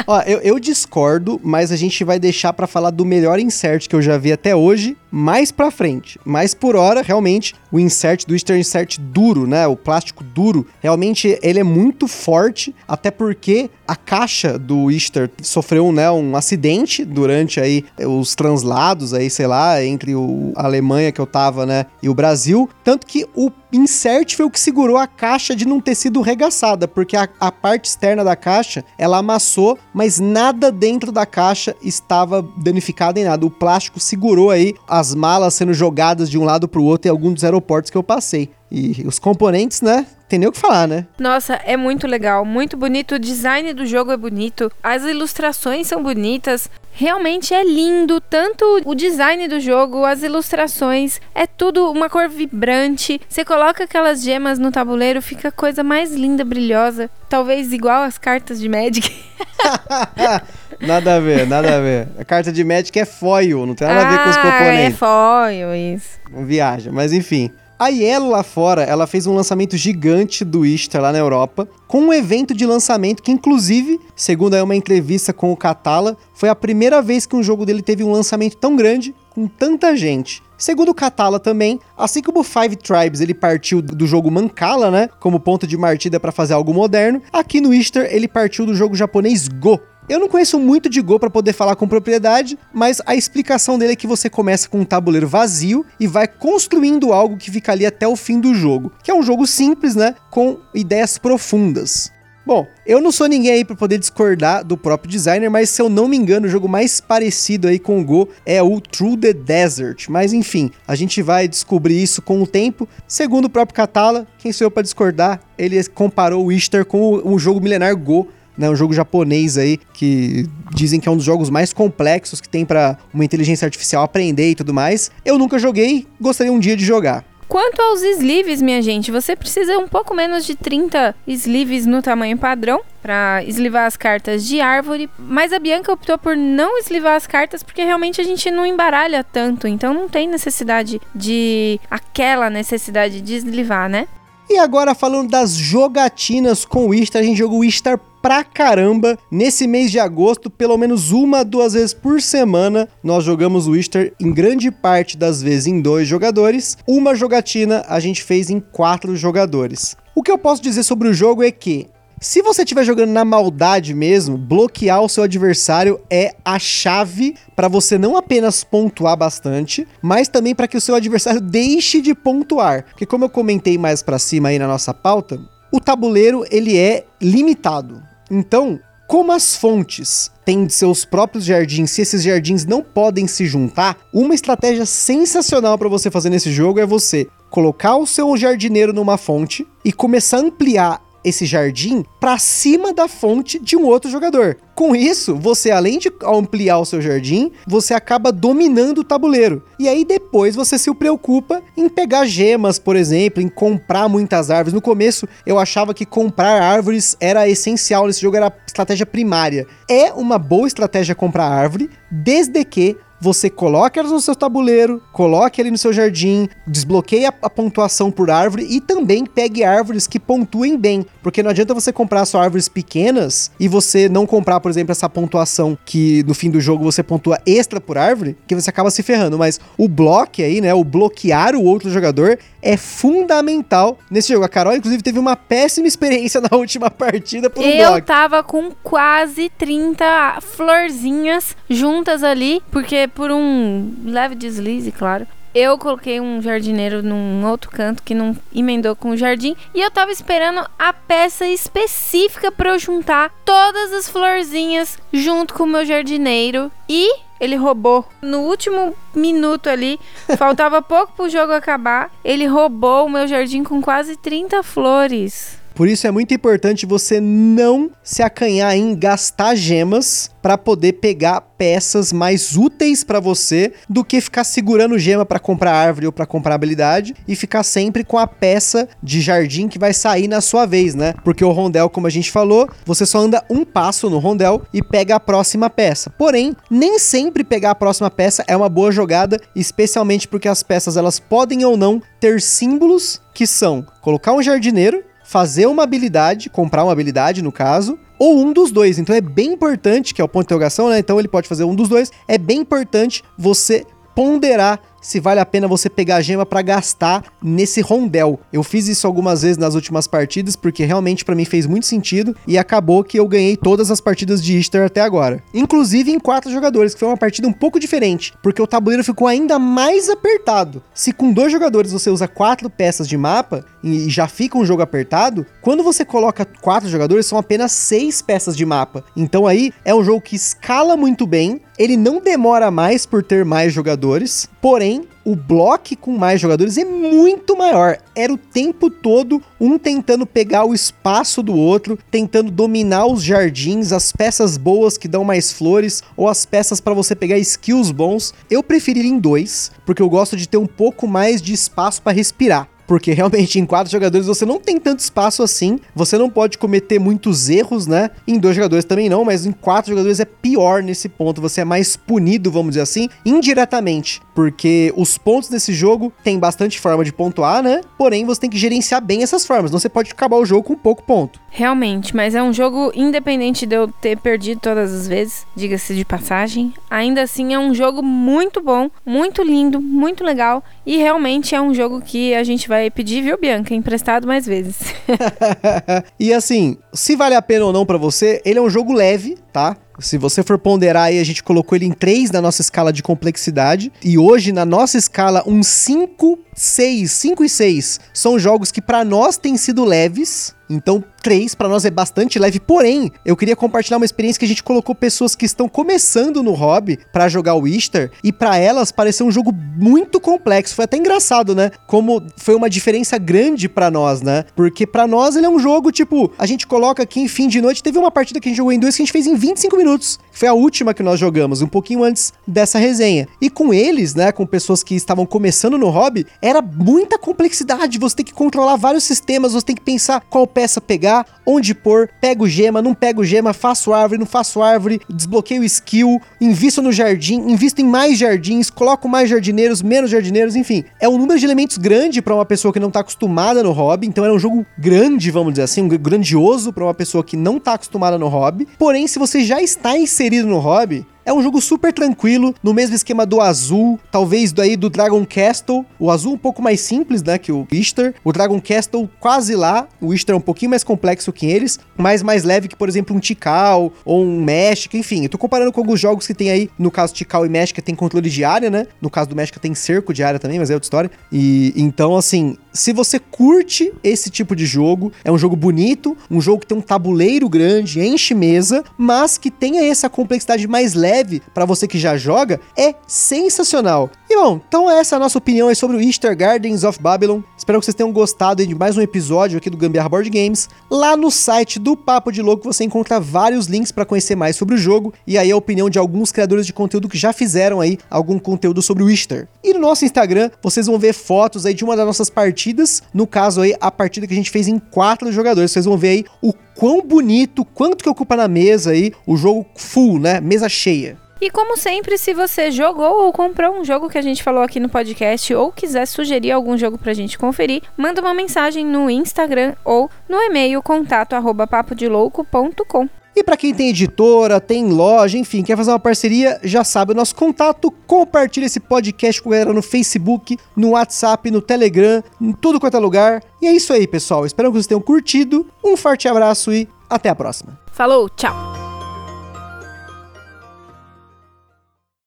Ó, 0.08 0.22
eu, 0.22 0.40
eu, 0.40 0.60
discordo, 0.60 1.40
mas 1.44 1.72
a 1.72 1.76
gente 1.76 2.04
vai 2.04 2.20
deixar 2.20 2.52
para 2.52 2.68
falar 2.68 2.90
do 2.90 3.06
melhor 3.06 3.40
insert 3.40 3.88
que 3.88 3.96
eu 3.96 4.02
já 4.02 4.18
vi 4.18 4.32
até 4.32 4.56
hoje 4.56 4.98
mais 5.16 5.52
pra 5.52 5.70
frente. 5.70 6.20
Mas 6.26 6.56
por 6.56 6.76
hora, 6.76 7.04
realmente, 7.04 7.54
o 7.72 7.80
insert 7.80 8.26
do 8.26 8.34
Easter 8.34 8.58
insert 8.58 8.98
duro, 9.00 9.46
né? 9.46 9.68
O 9.68 9.76
plástico 9.76 10.24
duro, 10.24 10.66
realmente 10.82 11.38
ele 11.44 11.60
é 11.60 11.64
muito 11.64 12.08
forte, 12.08 12.74
até 12.88 13.12
porque 13.12 13.70
a 13.88 13.96
caixa 13.96 14.58
do 14.58 14.90
Easter 14.90 15.30
sofreu 15.42 15.92
né, 15.92 16.10
um 16.10 16.36
acidente 16.36 17.06
durante 17.06 17.60
aí 17.60 17.86
os 18.00 18.34
translados 18.34 19.14
aí, 19.14 19.30
sei 19.30 19.46
lá, 19.46 19.84
entre 19.84 20.16
o, 20.16 20.52
a 20.56 20.66
Alemanha 20.66 21.12
que 21.12 21.22
eu 21.22 21.28
tava, 21.28 21.66
né, 21.66 21.86
e 22.02 22.10
o 22.10 22.16
Brasil, 22.16 22.68
tanto 22.84 23.06
que 23.06 23.28
o 23.36 23.52
insert 23.72 24.36
foi 24.36 24.46
o 24.46 24.50
que 24.50 24.60
segurou 24.60 24.98
a 24.98 25.08
caixa 25.08 25.56
de 25.56 25.66
não 25.66 25.82
ter 25.82 25.96
sido 25.96 26.22
regaçada, 26.22 26.88
porque 26.88 27.18
a, 27.18 27.28
a, 27.40 27.52
parte 27.52 27.90
externa 27.90 28.24
da 28.24 28.36
caixa, 28.36 28.86
ela 28.98 29.18
amassou, 29.18 29.78
mas 29.94 30.20
nada 30.20 30.72
dentro 30.72 31.12
da 31.12 31.26
caixa 31.26 31.76
estava 31.82 32.42
danificado 32.58 33.20
em 33.20 33.24
nada. 33.24 33.46
O 33.46 33.50
plástico 33.50 34.00
segurou 34.00 34.52
aí 34.52 34.76
as 35.04 35.14
malas 35.14 35.54
sendo 35.54 35.74
jogadas 35.74 36.30
de 36.30 36.38
um 36.38 36.46
lado 36.46 36.68
para 36.68 36.80
o 36.80 36.86
outro 36.86 37.10
em 37.10 37.12
alguns 37.12 37.34
dos 37.34 37.44
aeroportos 37.44 37.92
que 37.92 37.98
eu 37.98 38.04
passei. 38.04 38.50
E 38.72 39.04
os 39.06 39.20
componentes, 39.20 39.82
né? 39.82 40.08
Tem 40.28 40.40
nem 40.40 40.50
o 40.50 40.52
que 40.52 40.58
falar, 40.58 40.88
né? 40.88 41.06
Nossa, 41.20 41.56
é 41.64 41.78
muito 41.78 42.08
legal, 42.08 42.44
muito 42.44 42.76
bonito. 42.76 43.16
O 43.16 43.20
design 43.20 43.72
do 43.74 43.86
jogo 43.86 44.12
é 44.12 44.18
bonito, 44.18 44.72
as 44.82 45.04
ilustrações 45.04 45.86
são 45.86 46.02
bonitas. 46.02 46.70
Realmente 46.96 47.54
é 47.54 47.64
lindo, 47.64 48.22
tanto 48.22 48.82
o 48.86 48.96
design 48.96 49.48
do 49.48 49.60
jogo, 49.60 50.06
as 50.06 50.24
ilustrações, 50.24 51.20
é 51.36 51.46
tudo 51.46 51.92
uma 51.92 52.10
cor 52.10 52.30
vibrante. 52.30 53.20
Você 53.28 53.44
coloca 53.44 53.84
aquelas 53.84 54.24
gemas 54.24 54.58
no 54.58 54.72
tabuleiro, 54.72 55.22
fica 55.22 55.50
a 55.50 55.52
coisa 55.52 55.84
mais 55.84 56.14
linda, 56.14 56.46
brilhosa. 56.46 57.10
Talvez 57.28 57.74
igual 57.74 58.04
as 58.04 58.18
cartas 58.18 58.60
de 58.60 58.70
Magic. 58.70 59.12
nada 60.86 61.16
a 61.16 61.20
ver, 61.20 61.48
nada 61.48 61.78
a 61.78 61.80
ver. 61.80 62.08
A 62.18 62.24
carta 62.24 62.52
de 62.52 62.64
Magic 62.64 62.98
é 63.00 63.06
foil, 63.06 63.66
não 63.66 63.76
tem 63.76 63.88
nada 63.88 64.02
ah, 64.02 64.08
a 64.08 64.12
ver 64.12 64.24
com 64.24 64.30
os 64.30 64.38
É 64.38 64.42
componentes. 64.42 65.00
foil, 65.00 65.76
isso. 65.96 66.46
Viaja, 66.46 66.92
mas 66.92 67.14
enfim. 67.14 67.52
A 67.80 67.88
Yellow 67.90 68.30
lá 68.30 68.44
fora, 68.44 68.84
ela 68.84 69.06
fez 69.06 69.28
um 69.28 69.34
lançamento 69.34 69.76
gigante 69.76 70.46
do 70.46 70.66
Easter 70.66 71.02
lá 71.02 71.12
na 71.12 71.18
Europa, 71.18 71.68
com 71.88 72.00
um 72.02 72.14
evento 72.14 72.54
de 72.54 72.66
lançamento 72.66 73.22
que, 73.22 73.32
inclusive, 73.32 74.00
segundo 74.16 74.54
aí 74.54 74.62
uma 74.62 74.76
entrevista 74.76 75.34
com 75.34 75.52
o 75.52 75.58
Catala, 75.58 76.16
foi 76.34 76.48
a 76.48 76.56
primeira 76.56 77.02
vez 77.02 77.26
que 77.26 77.36
um 77.36 77.44
jogo 77.44 77.66
dele 77.66 77.82
teve 77.82 78.04
um 78.04 78.12
lançamento 78.12 78.56
tão 78.56 78.76
grande, 78.76 79.14
com 79.32 79.48
tanta 79.48 79.98
gente. 79.98 80.42
Segundo 80.58 80.90
o 80.90 80.94
Catala 80.94 81.42
também, 81.42 81.78
assim 81.98 82.22
como 82.22 82.40
o 82.40 82.44
Five 82.44 82.78
Tribes 82.78 83.20
ele 83.20 83.34
partiu 83.34 83.82
do 83.82 84.08
jogo 84.08 84.32
Mancala, 84.32 84.90
né, 84.90 85.10
como 85.20 85.38
ponto 85.40 85.68
de 85.68 85.78
partida 85.78 86.22
para 86.22 86.32
fazer 86.32 86.54
algo 86.54 86.74
moderno, 86.74 87.22
aqui 87.34 87.60
no 87.60 87.74
Easter 87.74 88.08
ele 88.12 88.30
partiu 88.30 88.66
do 88.66 88.74
jogo 88.74 88.96
japonês 88.96 89.50
Go, 89.50 89.78
eu 90.10 90.20
não 90.20 90.28
conheço 90.28 90.60
muito 90.60 90.90
de 90.90 91.02
Go 91.02 91.20
para 91.20 91.30
poder 91.30 91.54
falar 91.54 91.76
com 91.76 91.88
propriedade, 91.88 92.58
mas 92.74 93.02
a 93.06 93.16
explicação 93.16 93.78
dele 93.78 93.94
é 93.94 93.96
que 93.96 94.08
você 94.08 94.30
começa 94.30 94.68
com 94.68 94.82
um 94.82 94.86
tabuleiro 94.86 95.28
vazio 95.28 95.86
e 96.00 96.08
vai 96.08 96.28
construindo 96.28 97.14
algo 97.14 97.38
que 97.38 97.52
fica 97.52 97.72
ali 97.72 97.86
até 97.86 98.08
o 98.08 98.16
fim 98.16 98.40
do 98.40 98.54
jogo, 98.54 98.92
que 99.04 99.10
é 99.10 99.14
um 99.14 99.24
jogo 99.24 99.48
simples, 99.48 99.96
né, 99.96 100.16
com 100.30 100.60
ideias 100.74 101.18
profundas. 101.18 102.12
Bom, 102.46 102.68
eu 102.86 103.00
não 103.00 103.10
sou 103.10 103.28
ninguém 103.28 103.52
aí 103.52 103.64
para 103.64 103.74
poder 103.74 103.98
discordar 103.98 104.66
do 104.66 104.76
próprio 104.76 105.10
designer, 105.10 105.50
mas 105.50 105.70
se 105.70 105.82
eu 105.82 105.88
não 105.88 106.10
me 106.10 106.18
engano, 106.18 106.46
o 106.46 106.50
jogo 106.50 106.68
mais 106.68 107.00
parecido 107.00 107.70
aí 107.70 107.80
com 107.80 108.02
o 108.02 108.04
Go 108.04 108.28
é 108.46 108.62
o 108.62 108.82
Through 108.82 109.16
the 109.16 109.32
Desert. 109.32 110.10
Mas 110.10 110.34
enfim, 110.34 110.70
a 110.86 110.94
gente 110.94 111.22
vai 111.22 111.48
descobrir 111.48 112.04
isso 112.04 112.22
com 112.22 112.42
o 112.42 112.48
tempo. 112.48 112.86
Segundo 113.08 113.46
o 113.46 113.50
próprio 113.50 113.74
Catala, 113.74 114.28
quem 114.38 114.52
sou 114.52 114.66
eu 114.66 114.72
para 114.72 114.84
discordar? 114.84 115.40
Ele 115.58 115.82
comparou 115.86 116.46
o 116.46 116.52
Easter 116.52 116.84
com 116.84 117.22
o 117.24 117.40
jogo 117.40 117.62
milenar 117.62 117.96
Go, 117.96 118.28
né, 118.58 118.70
um 118.70 118.76
jogo 118.76 118.94
japonês 118.94 119.58
aí 119.58 119.78
que 119.94 120.46
dizem 120.74 121.00
que 121.00 121.08
é 121.08 121.12
um 121.12 121.18
dos 121.18 121.26
jogos 121.26 121.50
mais 121.50 121.74
complexos 121.74 122.40
que 122.40 122.50
tem 122.50 122.66
para 122.66 122.98
uma 123.14 123.26
inteligência 123.26 123.66
artificial 123.66 124.04
aprender 124.04 124.52
e 124.52 124.56
tudo 124.56 124.74
mais. 124.74 125.12
Eu 125.26 125.38
nunca 125.38 125.58
joguei, 125.60 126.08
gostaria 126.20 126.52
um 126.52 126.60
dia 126.60 126.76
de 126.76 126.86
jogar. 126.86 127.26
Quanto 127.48 127.80
aos 127.82 128.02
sleeves, 128.02 128.64
minha 128.64 128.82
gente, 128.82 129.12
você 129.12 129.36
precisa 129.36 129.78
um 129.78 129.88
pouco 129.88 130.16
menos 130.16 130.44
de 130.44 130.56
30 130.56 131.14
sleeves 131.28 131.86
no 131.86 132.02
tamanho 132.02 132.36
padrão 132.36 132.82
para 133.00 133.44
eslivar 133.46 133.86
as 133.86 133.96
cartas 133.96 134.44
de 134.44 134.60
árvore, 134.60 135.08
mas 135.20 135.54
a 135.54 135.60
Bianca 135.60 135.92
optou 135.92 136.18
por 136.18 136.36
não 136.36 136.80
eslivar 136.80 137.16
as 137.16 137.28
cartas 137.28 137.62
porque 137.62 137.84
realmente 137.84 138.20
a 138.20 138.24
gente 138.24 138.50
não 138.50 138.66
embaralha 138.66 139.24
tanto, 139.24 139.68
então 139.68 139.94
não 139.94 140.10
tem 140.10 140.28
necessidade 140.28 141.00
de 141.14 141.80
aquela 141.92 142.50
necessidade 142.50 143.22
de 143.22 143.36
eslivar, 143.36 143.88
né? 143.88 144.08
E 144.50 144.58
agora 144.58 144.96
falando 144.96 145.30
das 145.30 145.54
jogatinas 145.54 146.66
com 146.66 146.88
o 146.88 146.94
Easter, 146.94 147.22
a 147.22 147.24
gente 147.24 147.38
jogou 147.38 147.60
o 147.60 147.64
Easter 147.64 148.00
pra 148.24 148.42
caramba. 148.42 149.20
Nesse 149.30 149.68
mês 149.68 149.92
de 149.92 150.00
agosto, 150.00 150.50
pelo 150.50 150.78
menos 150.78 151.12
uma, 151.12 151.44
duas 151.44 151.74
vezes 151.74 151.94
por 151.94 152.22
semana, 152.22 152.88
nós 153.04 153.26
jogamos 153.26 153.68
o 153.68 153.76
Easter 153.76 154.14
em 154.18 154.32
grande 154.32 154.72
parte 154.72 155.18
das 155.18 155.44
vezes 155.44 155.68
em 155.68 155.82
dois 155.82 156.08
jogadores. 156.08 156.78
Uma 156.88 157.14
jogatina 157.14 157.84
a 157.90 158.00
gente 158.00 158.24
fez 158.24 158.50
em 158.50 158.62
quatro 158.62 159.14
jogadores. 159.18 159.98
O 160.16 160.24
que 160.24 160.32
eu 160.32 160.38
posso 160.38 160.62
dizer 160.62 160.84
sobre 160.84 161.10
o 161.10 161.14
jogo 161.14 161.44
é 161.44 161.52
que 161.52 161.88
se 162.22 162.42
você 162.42 162.62
estiver 162.62 162.86
jogando 162.86 163.10
na 163.10 163.26
maldade 163.26 163.94
mesmo, 163.94 164.38
bloquear 164.38 165.02
o 165.02 165.10
seu 165.10 165.24
adversário 165.24 166.00
é 166.10 166.34
a 166.46 166.58
chave 166.58 167.36
para 167.54 167.68
você 167.68 167.98
não 167.98 168.16
apenas 168.16 168.64
pontuar 168.64 169.18
bastante, 169.18 169.86
mas 170.02 170.30
também 170.30 170.56
para 170.56 170.70
que 170.70 170.78
o 170.78 170.82
seu 170.82 170.96
adversário 170.96 171.42
deixe 171.42 172.00
de 172.00 172.16
pontuar. 172.16 172.86
Porque 172.86 173.06
como 173.06 173.26
eu 173.26 173.30
comentei 173.30 173.78
mais 173.78 174.02
para 174.02 174.18
cima 174.18 174.48
aí 174.48 174.58
na 174.58 174.68
nossa 174.68 174.94
pauta, 174.94 175.38
o 175.70 175.82
tabuleiro 175.82 176.46
ele 176.50 176.78
é 176.78 177.04
limitado. 177.20 178.13
Então, 178.34 178.80
como 179.08 179.32
as 179.32 179.56
fontes 179.56 180.32
têm 180.44 180.68
seus 180.68 181.06
próprios 181.06 181.46
jardins, 181.46 181.92
se 181.92 182.02
esses 182.02 182.24
jardins 182.24 182.66
não 182.66 182.82
podem 182.82 183.28
se 183.28 183.46
juntar, 183.46 183.96
uma 184.12 184.34
estratégia 184.34 184.88
sensacional 184.88 185.78
para 185.78 185.88
você 185.88 186.10
fazer 186.10 186.32
nesse 186.32 186.52
jogo 186.52 186.80
é 186.80 186.86
você 186.86 187.28
colocar 187.52 187.96
o 187.96 188.08
seu 188.08 188.36
jardineiro 188.36 188.92
numa 188.92 189.16
fonte 189.16 189.68
e 189.86 189.94
começar 189.94 190.38
a 190.38 190.42
ampliar 190.42 191.00
esse 191.24 191.46
jardim 191.46 192.04
para 192.20 192.38
cima 192.38 192.94
da 192.94 193.08
fonte 193.08 193.60
de 193.60 193.76
um 193.76 193.86
outro 193.86 194.10
jogador. 194.10 194.58
Com 194.76 194.96
isso, 194.96 195.36
você 195.36 195.70
além 195.70 196.00
de 196.00 196.12
ampliar 196.26 196.80
o 196.80 196.86
seu 196.86 197.02
jardim, 197.02 197.52
você 197.68 197.94
acaba 197.94 198.32
dominando 198.32 199.00
o 199.00 199.04
tabuleiro. 199.04 199.64
E 199.78 199.88
aí 199.88 200.04
depois 200.04 200.56
você 200.56 200.78
se 200.78 200.94
preocupa 200.94 201.62
em 201.78 201.88
pegar 201.88 202.26
gemas, 202.26 202.80
por 202.80 202.96
exemplo, 202.96 203.42
em 203.42 203.48
comprar 203.48 204.10
muitas 204.10 204.50
árvores. 204.50 204.74
No 204.74 204.82
começo 204.82 205.28
eu 205.46 205.60
achava 205.60 205.94
que 205.94 206.06
comprar 206.06 206.62
árvores 206.62 207.16
era 207.20 207.48
essencial 207.48 208.08
nesse 208.08 208.22
jogo, 208.22 208.38
era 208.38 208.52
estratégia 208.66 209.06
primária. 209.06 209.68
É 209.90 210.12
uma 210.12 210.40
boa 210.40 210.68
estratégia 210.68 211.14
comprar 211.14 211.46
árvore, 211.46 211.90
desde 212.12 212.64
que 212.66 212.98
você 213.24 213.50
coloque 213.50 213.98
elas 213.98 214.12
no 214.12 214.20
seu 214.20 214.36
tabuleiro, 214.36 215.02
coloque 215.14 215.62
ali 215.62 215.72
no 215.72 215.78
seu 215.78 215.94
jardim, 215.94 216.50
desbloqueie 216.68 217.26
a, 217.26 217.34
a, 217.42 217.50
pontuação 217.50 218.12
por 218.12 218.30
árvore 218.30 218.68
e 218.70 218.82
também 218.82 219.26
pegue 219.26 219.64
árvores 219.64 220.06
que 220.06 220.20
pontuem 220.20 220.78
bem. 220.78 221.06
Porque 221.22 221.42
não 221.42 221.50
adianta 221.50 221.74
você 221.74 221.94
comprar 221.94 222.26
só 222.26 222.42
árvores 222.42 222.68
pequenas 222.68 223.50
e 223.58 223.70
você 223.70 224.10
não 224.10 224.26
comprar, 224.26 224.60
por 224.60 224.70
exemplo, 224.70 224.92
essa 224.92 225.08
pontuação 225.10 225.78
que 225.86 226.22
no 226.28 226.34
fim 226.34 226.52
do 226.52 226.60
jogo 226.60 226.84
você 226.84 227.02
pontua 227.02 227.40
extra 227.46 227.80
por 227.80 227.98
árvore, 227.98 228.36
que 228.46 228.56
você 228.56 228.70
acaba 228.70 228.92
se 228.92 229.02
ferrando. 229.02 229.38
Mas 229.38 229.58
o 229.78 229.88
bloque 229.88 230.44
aí, 230.44 230.60
né? 230.60 230.74
O 230.74 230.84
bloquear 230.84 231.56
o 231.56 231.64
outro 231.64 231.90
jogador 231.90 232.38
é 232.64 232.78
fundamental 232.78 234.00
nesse 234.10 234.32
jogo. 234.34 234.46
A 234.46 234.50
Carol, 234.50 234.74
inclusive, 234.76 235.04
teve 235.04 235.20
uma 235.20 235.36
péssima 235.36 235.88
experiência 235.88 236.40
na 236.50 236.58
última 236.58 236.90
partida 236.90 237.50
por 237.50 237.64
um 237.64 237.68
Eu 237.68 237.90
bloco. 237.92 238.06
tava 238.08 238.42
com 238.42 238.72
quase 238.82 239.50
30 239.50 240.40
florzinhas 240.42 241.56
juntas 241.70 242.24
ali, 242.24 242.62
porque 242.72 243.08
por 243.14 243.32
um 243.32 243.94
leve 244.06 244.36
deslize, 244.36 244.92
claro. 244.92 245.28
Eu 245.56 245.78
coloquei 245.78 246.20
um 246.20 246.42
jardineiro 246.42 247.04
num 247.04 247.46
outro 247.46 247.70
canto 247.70 248.02
que 248.02 248.16
não 248.16 248.36
emendou 248.56 248.96
com 248.96 249.12
o 249.12 249.18
jardim. 249.18 249.56
E 249.76 249.82
eu 249.82 249.92
tava 249.92 250.12
esperando 250.12 250.68
a 250.80 250.92
peça 250.92 251.46
específica 251.46 252.52
para 252.52 252.72
eu 252.72 252.80
juntar 252.80 253.32
todas 253.46 253.94
as 253.94 254.10
florzinhas 254.10 254.98
junto 255.12 255.54
com 255.54 255.64
o 255.64 255.68
meu 255.68 255.86
jardineiro. 255.86 256.72
E 256.90 257.08
ele 257.44 257.58
roubou. 257.58 258.06
No 258.22 258.42
último 258.42 258.96
minuto 259.14 259.70
ali, 259.70 260.00
faltava 260.38 260.82
pouco 260.82 261.12
pro 261.14 261.30
jogo 261.30 261.52
acabar. 261.52 262.10
Ele 262.24 262.46
roubou 262.46 263.06
o 263.06 263.10
meu 263.10 263.28
jardim 263.28 263.64
com 263.64 263.82
quase 263.82 264.16
30 264.16 264.64
flores. 264.64 265.62
Por 265.74 265.88
isso 265.88 266.06
é 266.06 266.12
muito 266.12 266.34
importante 266.34 266.86
você 266.86 267.20
não 267.20 267.90
se 268.04 268.22
acanhar 268.22 268.76
em 268.78 268.96
gastar 268.96 269.56
gemas 269.56 270.30
para 270.42 270.58
poder 270.58 270.94
pegar 270.94 271.42
peças 271.42 272.12
mais 272.12 272.56
úteis 272.56 273.04
para 273.04 273.20
você 273.20 273.72
do 273.90 274.04
que 274.04 274.20
ficar 274.20 274.44
segurando 274.44 275.00
gema 275.00 275.26
para 275.26 275.40
comprar 275.40 275.74
árvore 275.74 276.06
ou 276.06 276.12
para 276.12 276.26
comprar 276.26 276.56
habilidade 276.56 277.16
e 277.28 277.36
ficar 277.36 277.64
sempre 277.64 278.04
com 278.04 278.18
a 278.18 278.28
peça 278.28 278.88
de 279.02 279.22
jardim 279.22 279.68
que 279.68 279.80
vai 279.80 279.94
sair 279.94 280.28
na 280.28 280.42
sua 280.42 280.66
vez, 280.66 280.94
né? 280.94 281.14
Porque 281.24 281.46
o 281.46 281.52
rondel, 281.52 281.90
como 281.90 282.06
a 282.06 282.10
gente 282.10 282.30
falou, 282.30 282.70
você 282.86 283.06
só 283.06 283.20
anda 283.20 283.44
um 283.50 283.64
passo 283.64 284.10
no 284.10 284.20
rondel 284.20 284.62
e 284.74 284.84
pega 284.84 285.16
a 285.16 285.20
próxima 285.20 285.70
peça. 285.70 286.10
Porém, 286.12 286.56
nem 286.70 287.00
sempre 287.00 287.44
pegar 287.44 287.72
a 287.72 287.76
próxima 287.76 288.12
peça 288.12 288.44
é 288.48 288.56
uma 288.56 288.70
boa 288.70 288.92
jogada, 288.92 289.40
especialmente 289.56 290.28
porque 290.28 290.48
as 290.48 290.62
peças 290.62 290.98
elas 290.98 291.20
podem 291.20 291.64
ou 291.64 291.78
não 291.78 292.02
ter 292.20 292.42
símbolos 292.42 293.22
que 293.34 293.48
são 293.48 293.86
colocar 294.02 294.34
um 294.34 294.44
jardineiro 294.44 295.04
fazer 295.34 295.66
uma 295.66 295.82
habilidade, 295.82 296.48
comprar 296.48 296.84
uma 296.84 296.92
habilidade 296.92 297.42
no 297.42 297.52
caso, 297.52 297.98
ou 298.20 298.38
um 298.38 298.54
dos 298.54 298.72
dois. 298.72 299.00
Então 299.00 299.16
é 299.16 299.20
bem 299.20 299.54
importante, 299.54 300.14
que 300.14 300.22
é 300.22 300.24
o 300.24 300.28
ponto 300.28 300.44
de 300.44 300.46
interrogação, 300.46 300.90
né? 300.90 301.00
Então 301.00 301.18
ele 301.18 301.28
pode 301.28 301.48
fazer 301.48 301.64
um 301.64 301.74
dos 301.74 301.90
dois. 301.90 302.12
É 302.28 302.38
bem 302.38 302.60
importante 302.60 303.24
você 303.36 303.84
ponderar 304.16 304.80
se 305.04 305.20
vale 305.20 305.40
a 305.40 305.46
pena 305.46 305.68
você 305.68 305.90
pegar 305.90 306.16
a 306.16 306.22
gema 306.22 306.46
para 306.46 306.62
gastar 306.64 307.24
nesse 307.44 307.82
rondel. 307.82 308.40
Eu 308.52 308.64
fiz 308.64 308.88
isso 308.88 309.06
algumas 309.06 309.44
vezes 309.44 309.58
nas 309.58 309.76
últimas 309.76 310.08
partidas 310.08 310.56
porque 310.56 310.86
realmente 310.86 311.24
para 311.24 311.36
mim 311.36 311.46
fez 311.46 311.68
muito 311.68 311.86
sentido 311.86 312.36
e 312.48 312.58
acabou 312.58 313.04
que 313.04 313.20
eu 313.20 313.28
ganhei 313.28 313.58
todas 313.58 313.92
as 313.92 314.00
partidas 314.00 314.44
de 314.44 314.58
Easter 314.58 314.86
até 314.86 315.02
agora. 315.02 315.44
Inclusive 315.54 316.12
em 316.12 316.20
quatro 316.20 316.50
jogadores, 316.52 316.94
que 316.94 317.00
foi 317.00 317.10
uma 317.10 317.18
partida 317.18 317.48
um 317.48 317.54
pouco 317.54 317.80
diferente, 317.80 318.34
porque 318.42 318.62
o 318.62 318.68
tabuleiro 318.68 319.04
ficou 319.04 319.28
ainda 319.28 319.60
mais 319.60 320.10
apertado. 320.10 320.82
Se 320.94 321.12
com 321.12 321.34
dois 321.34 321.52
jogadores 321.52 321.92
você 321.92 322.10
usa 322.10 322.28
quatro 322.28 322.70
peças 322.70 323.08
de 323.08 323.18
mapa 323.18 323.66
e 323.84 324.10
já 324.10 324.28
fica 324.28 324.58
um 324.58 324.66
jogo 324.66 324.82
apertado, 324.82 325.46
quando 325.62 325.84
você 325.84 326.06
coloca 326.06 326.46
quatro 326.62 326.90
jogadores 326.90 327.26
são 327.26 327.38
apenas 327.38 327.74
seis 327.74 328.22
peças 328.22 328.56
de 328.56 328.66
mapa. 328.66 329.04
Então 329.18 329.46
aí 329.46 329.74
é 329.84 329.94
um 329.94 330.04
jogo 330.04 330.22
que 330.22 330.36
escala 330.36 330.96
muito 330.96 331.28
bem, 331.28 331.62
ele 331.78 331.98
não 331.98 332.22
demora 332.22 332.72
mais 332.72 333.06
por 333.06 333.24
ter 333.24 333.44
mais 333.44 333.74
jogadores, 333.74 334.48
porém 334.62 334.93
o 335.26 335.36
bloco 335.36 335.74
com 336.00 336.18
mais 336.18 336.40
jogadores 336.40 336.78
é 336.78 336.86
muito 336.86 337.58
maior. 337.58 337.98
Era 338.16 338.32
o 338.32 338.38
tempo 338.38 338.90
todo 338.90 339.42
um 339.60 339.78
tentando 339.78 340.26
pegar 340.26 340.66
o 340.66 340.74
espaço 340.74 341.42
do 341.42 341.56
outro, 341.56 341.98
tentando 342.12 342.52
dominar 342.52 343.06
os 343.08 343.24
jardins, 343.24 343.92
as 343.92 344.12
peças 344.12 344.58
boas 344.58 344.98
que 344.98 345.08
dão 345.08 345.24
mais 345.24 345.52
flores 345.52 346.04
ou 346.16 346.30
as 346.30 346.46
peças 346.46 346.80
para 346.80 346.94
você 346.94 347.16
pegar 347.16 347.38
skills 347.38 347.92
bons. 347.92 348.34
Eu 348.50 348.62
preferiria 348.62 349.10
em 349.10 349.20
dois, 349.20 349.72
porque 349.86 350.02
eu 350.02 350.10
gosto 350.10 350.38
de 350.38 350.48
ter 350.48 350.58
um 350.58 350.68
pouco 350.68 351.08
mais 351.08 351.42
de 351.42 351.54
espaço 351.54 352.02
para 352.02 352.14
respirar 352.14 352.73
porque 352.94 353.12
realmente 353.12 353.60
em 353.60 353.66
quatro 353.66 353.92
jogadores 353.92 354.28
você 354.28 354.46
não 354.46 354.60
tem 354.60 354.80
tanto 354.80 355.00
espaço 355.00 355.42
assim, 355.42 355.80
você 355.96 356.16
não 356.16 356.30
pode 356.30 356.60
cometer 356.60 357.00
muitos 357.00 357.50
erros, 357.50 357.88
né? 357.88 358.12
Em 358.28 358.38
dois 358.38 358.56
jogadores 358.56 358.86
também 358.86 359.10
não, 359.10 359.26
mas 359.26 359.48
em 359.48 359.52
quatro 359.52 359.90
jogadores 359.90 360.20
é 360.20 360.26
pior 360.26 360.84
nesse 360.84 361.10
ponto, 361.10 361.42
você 361.42 361.62
é 361.62 361.66
mais 361.66 361.98
punido, 361.98 362.52
vamos 362.52 362.74
dizer 362.74 362.82
assim, 362.82 363.10
indiretamente, 363.26 364.22
porque 364.36 364.94
os 364.96 365.18
pontos 365.18 365.50
desse 365.50 365.74
jogo 365.74 366.14
tem 366.24 366.38
bastante 366.38 366.80
forma 366.80 367.04
de 367.04 367.12
pontuar, 367.12 367.64
né? 367.64 367.82
Porém, 367.98 368.28
você 368.28 368.42
tem 368.42 368.50
que 368.52 368.60
gerenciar 368.60 369.04
bem 369.04 369.24
essas 369.24 369.44
formas, 369.44 369.72
não 369.72 369.80
você 369.80 369.90
pode 369.90 370.12
acabar 370.12 370.38
o 370.38 370.46
jogo 370.46 370.62
com 370.62 370.76
pouco 370.76 371.02
ponto. 371.02 371.42
Realmente, 371.50 372.16
mas 372.16 372.36
é 372.36 372.44
um 372.44 372.54
jogo 372.54 372.92
independente 372.94 373.66
de 373.66 373.76
eu 373.76 373.88
ter 373.88 374.18
perdido 374.18 374.60
todas 374.60 374.94
as 374.94 375.08
vezes, 375.08 375.48
diga-se 375.56 375.96
de 375.96 376.06
passagem. 376.06 376.74
Ainda 376.90 377.24
assim 377.24 377.56
é 377.56 377.60
um 377.60 377.74
jogo 377.74 378.04
muito 378.04 378.62
bom, 378.62 378.90
muito 379.04 379.42
lindo, 379.42 379.82
muito 379.82 380.24
legal 380.24 380.64
e 380.86 380.98
realmente 380.98 381.56
é 381.56 381.62
um 381.62 381.74
jogo 381.74 382.02
que 382.02 382.34
a 382.34 382.44
gente 382.44 382.68
vai 382.68 382.92
pedir, 382.92 383.22
viu, 383.22 383.38
Bianca, 383.38 383.74
emprestado 383.74 384.28
mais 384.28 384.46
vezes. 384.46 384.78
e 386.20 386.34
assim, 386.34 386.78
se 386.94 387.16
vale 387.16 387.36
a 387.36 387.42
pena 387.42 387.66
ou 387.66 387.74
não 387.74 387.86
para 387.86 387.98
você, 387.98 388.42
ele 388.44 388.60
é 388.60 388.62
um 388.62 388.70
jogo 388.70 388.94
leve, 388.94 389.38
tá? 389.52 389.78
Se 390.00 390.18
você 390.18 390.42
for 390.42 390.58
ponderar 390.58 391.06
aí, 391.06 391.20
a 391.20 391.24
gente 391.24 391.44
colocou 391.44 391.76
ele 391.76 391.86
em 391.86 391.92
3 391.92 392.32
na 392.32 392.42
nossa 392.42 392.62
escala 392.62 392.92
de 392.92 393.04
complexidade. 393.04 393.92
E 394.04 394.18
hoje, 394.18 394.52
na 394.52 394.66
nossa 394.66 394.98
escala, 394.98 395.44
um 395.46 395.62
5, 395.62 396.40
6, 396.54 397.12
5 397.12 397.44
e 397.44 397.50
6 397.50 398.00
são 398.14 398.40
jogos 398.40 398.72
que 398.72 398.82
para 398.82 399.06
nós 399.06 399.38
têm 399.38 399.56
sido 399.56 399.86
leves. 399.86 400.56
Então, 400.74 401.04
3 401.22 401.56
para 401.56 401.70
nós 401.70 401.86
é 401.86 401.90
bastante 401.90 402.38
leve, 402.38 402.60
porém, 402.60 403.12
eu 403.26 403.36
queria 403.38 403.56
compartilhar 403.56 403.98
uma 403.98 404.06
experiência 404.06 404.40
que 404.40 404.46
a 404.46 404.48
gente 404.48 404.64
colocou 404.64 404.94
pessoas 404.94 405.36
que 405.36 405.46
estão 405.46 405.70
começando 405.70 406.44
no 406.44 406.52
hobby 406.52 407.00
para 407.12 407.30
jogar 407.30 407.56
o 407.56 407.66
Easter 407.68 408.12
e 408.24 408.32
para 408.34 408.58
elas 408.58 408.92
pareceu 408.92 409.26
um 409.26 409.32
jogo 409.32 409.54
muito 409.78 410.20
complexo. 410.20 410.76
Foi 410.76 410.86
até 410.86 410.98
engraçado, 410.98 411.56
né? 411.56 411.72
Como 411.88 412.22
foi 412.36 412.56
uma 412.56 412.70
diferença 412.70 413.18
grande 413.18 413.70
para 413.70 413.90
nós, 413.90 414.22
né? 414.22 414.44
Porque 414.56 414.86
para 414.86 415.08
nós 415.08 415.36
ele 415.36 415.46
é 415.46 415.50
um 415.50 415.60
jogo 415.60 415.92
tipo, 415.92 416.32
a 416.38 416.46
gente 416.46 416.68
coloca 416.68 417.04
aqui 417.04 417.22
em 417.22 417.28
fim 417.28 417.48
de 417.48 417.62
noite, 417.62 417.84
teve 417.84 417.98
uma 417.98 418.12
partida 418.12 418.40
que 418.40 418.50
a 418.50 418.52
gente 418.52 418.58
jogou 418.58 418.74
em 418.74 418.80
dois 418.80 418.96
que 418.96 419.02
a 419.02 419.06
gente 419.06 419.14
fez 419.14 419.28
em 419.28 419.36
25 419.36 419.78
minutos. 419.78 420.20
Foi 420.32 420.50
a 420.50 420.54
última 420.54 420.94
que 420.94 421.04
nós 421.04 421.20
jogamos, 421.20 421.62
um 421.62 421.68
pouquinho 421.68 422.04
antes 422.04 422.34
dessa 422.48 422.80
resenha. 422.80 423.28
E 423.40 423.50
com 423.50 423.74
eles, 423.74 424.16
né, 424.16 424.32
com 424.32 424.46
pessoas 424.46 424.84
que 424.84 424.96
estavam 424.96 425.26
começando 425.26 425.78
no 425.78 425.90
hobby, 425.90 426.26
era 426.42 426.62
muita 426.62 427.18
complexidade. 427.18 428.00
Você 428.00 428.18
tem 428.18 428.26
que 428.26 428.34
controlar 428.34 428.76
vários 428.76 429.04
sistemas, 429.04 429.54
você 429.54 429.66
tem 429.66 429.76
que 429.76 429.82
pensar 429.82 430.22
qual 430.30 430.46
peça 430.48 430.63
pegar, 430.82 431.26
onde 431.46 431.74
pôr, 431.74 432.10
pego 432.20 432.48
gema, 432.48 432.82
não 432.82 432.94
pego 432.94 433.24
gema, 433.24 433.54
faço 433.54 433.94
árvore, 433.94 434.20
não 434.20 434.26
faço 434.26 434.62
árvore, 434.62 435.02
desbloqueio 435.10 435.64
skill, 435.64 436.22
invisto 436.40 436.82
no 436.82 436.92
jardim, 436.92 437.36
invisto 437.50 437.82
em 437.82 437.86
mais 437.86 438.18
jardins, 438.18 438.70
coloco 438.70 439.08
mais 439.08 439.30
jardineiros, 439.30 439.82
menos 439.82 440.10
jardineiros, 440.10 440.56
enfim. 440.56 440.84
É 441.00 441.08
um 441.08 441.18
número 441.18 441.40
de 441.40 441.46
elementos 441.46 441.78
grande 441.78 442.22
para 442.22 442.36
uma 442.36 442.46
pessoa 442.46 442.74
que 442.74 442.80
não 442.80 442.92
tá 442.92 443.02
acostumada 443.02 443.64
no 443.64 443.72
hobby, 443.72 444.08
então 444.08 444.24
era 444.24 444.34
um 444.34 444.40
jogo 444.40 444.66
grande, 444.78 445.32
vamos 445.32 445.54
dizer 445.54 445.64
assim, 445.64 445.82
um 445.82 445.88
grandioso 445.88 446.72
para 446.72 446.84
uma 446.84 446.94
pessoa 446.94 447.24
que 447.24 447.38
não 447.38 447.60
tá 447.60 447.74
acostumada 447.74 448.18
no 448.18 448.28
hobby. 448.28 448.68
Porém, 448.78 449.08
se 449.08 449.20
você 449.20 449.44
já 449.44 449.62
está 449.62 449.98
inserido 449.98 450.48
no 450.48 450.60
hobby, 450.60 451.06
é 451.26 451.32
um 451.32 451.42
jogo 451.42 451.62
super 451.62 451.94
tranquilo, 451.94 452.54
no 452.62 452.74
mesmo 452.74 452.96
esquema 452.96 453.26
do 453.26 453.40
azul, 453.40 454.00
talvez 454.12 454.52
daí 454.52 454.76
do 454.76 454.90
Dragon 454.90 455.26
Castle. 455.26 455.86
O 456.00 456.12
azul 456.12 456.34
um 456.34 456.38
pouco 456.38 456.62
mais 456.62 456.82
simples, 456.82 457.24
né, 457.24 457.38
que 457.38 457.52
o 457.52 457.68
Easter. 457.72 458.14
O 458.24 458.32
Dragon 458.32 458.60
Castle 458.60 459.10
quase 459.20 459.56
lá. 459.56 459.88
O 460.02 460.14
Easter 460.14 460.36
é 460.36 460.38
um 460.38 460.42
pouquinho 460.42 460.72
mais 460.72 460.84
complexo 460.84 461.32
que 461.32 461.46
eles, 461.46 461.80
mas 461.98 462.22
mais 462.22 462.44
leve 462.44 462.68
que, 462.68 462.76
por 462.76 462.90
exemplo, 462.90 463.16
um 463.16 463.20
Tikal 463.20 463.94
ou 464.04 464.24
um 464.24 464.44
México, 464.44 464.98
enfim. 464.98 465.24
Eu 465.24 465.30
tô 465.30 465.38
comparando 465.38 465.72
com 465.72 465.80
alguns 465.80 466.00
jogos 466.00 466.28
que 466.28 466.34
tem 466.34 466.50
aí, 466.52 466.70
no 466.78 466.92
caso 466.92 467.14
Tikal 467.14 467.46
e 467.46 467.50
México 467.50 467.82
tem 467.82 467.96
controle 467.96 468.30
de 468.30 468.44
área, 468.44 468.70
né? 468.70 468.88
No 469.02 469.10
caso 469.10 469.30
do 469.30 469.36
México 469.36 469.60
tem 469.60 469.74
cerco 469.74 470.14
de 470.14 470.24
área 470.24 470.40
também, 470.40 470.60
mas 470.60 470.70
é 470.70 470.74
outra 470.74 470.86
história. 470.86 471.12
E 471.32 471.74
então, 471.76 472.16
assim, 472.18 472.58
se 472.74 472.92
você 472.92 473.20
curte 473.20 473.94
esse 474.04 474.30
tipo 474.30 474.56
de 474.56 474.66
jogo, 474.66 475.12
é 475.24 475.32
um 475.32 475.38
jogo 475.38 475.56
bonito, 475.56 476.18
um 476.30 476.42
jogo 476.42 476.60
que 476.60 476.68
tem 476.68 476.78
um 476.78 476.82
tabuleiro 476.82 477.48
grande, 477.48 478.02
enche 478.02 478.34
mesa, 478.34 478.84
mas 478.98 479.38
que 479.38 479.50
tenha 479.50 479.84
essa 479.86 480.10
complexidade 480.10 480.68
mais 480.68 480.94
leve 480.94 481.13
leve 481.14 481.42
para 481.54 481.66
você 481.66 481.88
que 481.88 482.00
já 482.00 482.18
joga 482.18 482.60
é 482.76 482.96
sensacional. 483.06 484.10
E 484.30 484.36
bom, 484.36 484.60
então 484.68 484.90
essa 484.90 485.16
é 485.16 485.18
a 485.18 485.20
nossa 485.20 485.38
opinião 485.38 485.74
sobre 485.76 485.98
o 485.98 486.02
Easter 486.02 486.36
Gardens 486.36 486.84
of 486.84 487.00
Babylon. 487.00 487.42
Espero 487.56 487.80
que 487.80 487.86
vocês 487.86 487.94
tenham 487.94 488.12
gostado 488.12 488.66
de 488.66 488.74
mais 488.74 488.98
um 488.98 489.02
episódio 489.02 489.60
aqui 489.60 489.70
do 489.70 489.78
Gambiarra 489.78 490.10
Board 490.10 490.30
Games. 490.30 490.68
Lá 490.90 491.16
no 491.16 491.30
site 491.30 491.78
do 491.78 491.96
Papo 491.96 492.32
de 492.32 492.42
Louco 492.42 492.64
você 492.64 492.84
encontra 492.84 493.20
vários 493.20 493.68
links 493.68 493.92
para 493.92 494.06
conhecer 494.06 494.36
mais 494.36 494.56
sobre 494.56 494.74
o 494.74 494.78
jogo 494.78 495.14
e 495.28 495.38
aí 495.38 495.52
a 495.52 495.56
opinião 495.56 495.88
de 495.88 496.00
alguns 496.00 496.32
criadores 496.32 496.66
de 496.66 496.74
conteúdo 496.74 497.08
que 497.08 497.18
já 497.18 497.32
fizeram 497.32 497.80
aí 497.80 498.00
algum 498.10 498.40
conteúdo 498.40 498.82
sobre 498.82 499.04
o 499.04 499.10
Easter. 499.10 499.48
E 499.64 499.72
no 499.72 499.80
nosso 499.80 500.04
Instagram 500.04 500.50
vocês 500.64 500.88
vão 500.88 500.98
ver 500.98 501.14
fotos 501.14 501.66
aí 501.66 501.76
de 501.76 501.84
uma 501.84 501.96
das 501.96 502.08
nossas 502.08 502.30
partidas, 502.30 503.04
no 503.14 503.28
caso 503.28 503.62
aí 503.62 503.76
a 503.80 503.92
partida 503.92 504.26
que 504.26 504.34
a 504.34 504.38
gente 504.38 504.50
fez 504.50 504.68
em 504.68 504.80
quatro 504.80 505.32
jogadores. 505.32 505.72
Vocês 505.72 505.86
vão 505.86 505.98
ver 505.98 506.10
aí 506.10 506.26
o 506.42 506.54
quão 506.76 507.02
bonito, 507.02 507.66
quanto 507.66 508.04
que 508.04 508.10
ocupa 508.10 508.36
na 508.36 508.48
mesa 508.48 508.92
aí 508.92 509.12
o 509.26 509.36
jogo 509.36 509.66
full, 509.76 510.20
né? 510.20 510.40
Mesa 510.40 510.68
cheia. 510.70 511.18
E 511.42 511.50
como 511.50 511.76
sempre, 511.76 512.18
se 512.18 512.34
você 512.34 512.72
jogou 512.72 513.26
ou 513.26 513.34
comprou 513.34 513.78
um 513.78 513.84
jogo 513.84 514.10
que 514.10 514.18
a 514.18 514.22
gente 514.22 514.42
falou 514.42 514.64
aqui 514.64 514.80
no 514.80 514.88
podcast 514.88 515.54
ou 515.54 515.74
quiser 515.74 516.06
sugerir 516.06 516.52
algum 516.52 516.78
jogo 516.78 516.98
pra 516.98 517.14
gente 517.14 517.38
conferir, 517.38 517.82
manda 517.98 518.22
uma 518.22 518.34
mensagem 518.34 518.86
no 518.86 519.10
Instagram 519.10 519.76
ou 519.84 520.10
no 520.30 520.38
e-mail 520.38 520.82
contato 520.82 521.34
arroba 521.34 521.68
papodelouco.com. 521.68 523.10
E 523.36 523.44
para 523.44 523.58
quem 523.58 523.74
tem 523.74 523.90
editora, 523.90 524.62
tem 524.62 524.90
loja, 524.90 525.38
enfim, 525.38 525.64
quer 525.64 525.76
fazer 525.76 525.92
uma 525.92 526.00
parceria, 526.00 526.60
já 526.64 526.84
sabe 526.84 527.14
o 527.14 527.16
nosso 527.16 527.36
contato. 527.36 527.92
Compartilha 528.06 528.66
esse 528.66 528.80
podcast 528.80 529.42
com 529.42 529.50
a 529.50 529.54
galera 529.54 529.74
no 529.74 529.82
Facebook, 529.82 530.58
no 530.76 530.92
WhatsApp, 530.92 531.50
no 531.50 531.62
Telegram, 531.62 532.24
em 532.40 532.52
tudo 532.52 532.80
quanto 532.80 532.98
é 532.98 533.00
lugar. 533.00 533.44
E 533.62 533.68
é 533.68 533.74
isso 533.74 533.92
aí, 533.92 534.08
pessoal. 534.08 534.46
Espero 534.46 534.70
que 534.70 534.78
vocês 534.78 534.88
tenham 534.88 535.02
curtido. 535.02 535.66
Um 535.84 535.98
forte 535.98 536.28
abraço 536.28 536.72
e 536.72 536.88
até 537.10 537.30
a 537.30 537.36
próxima. 537.36 537.80
Falou, 537.92 538.30
tchau! 538.30 538.93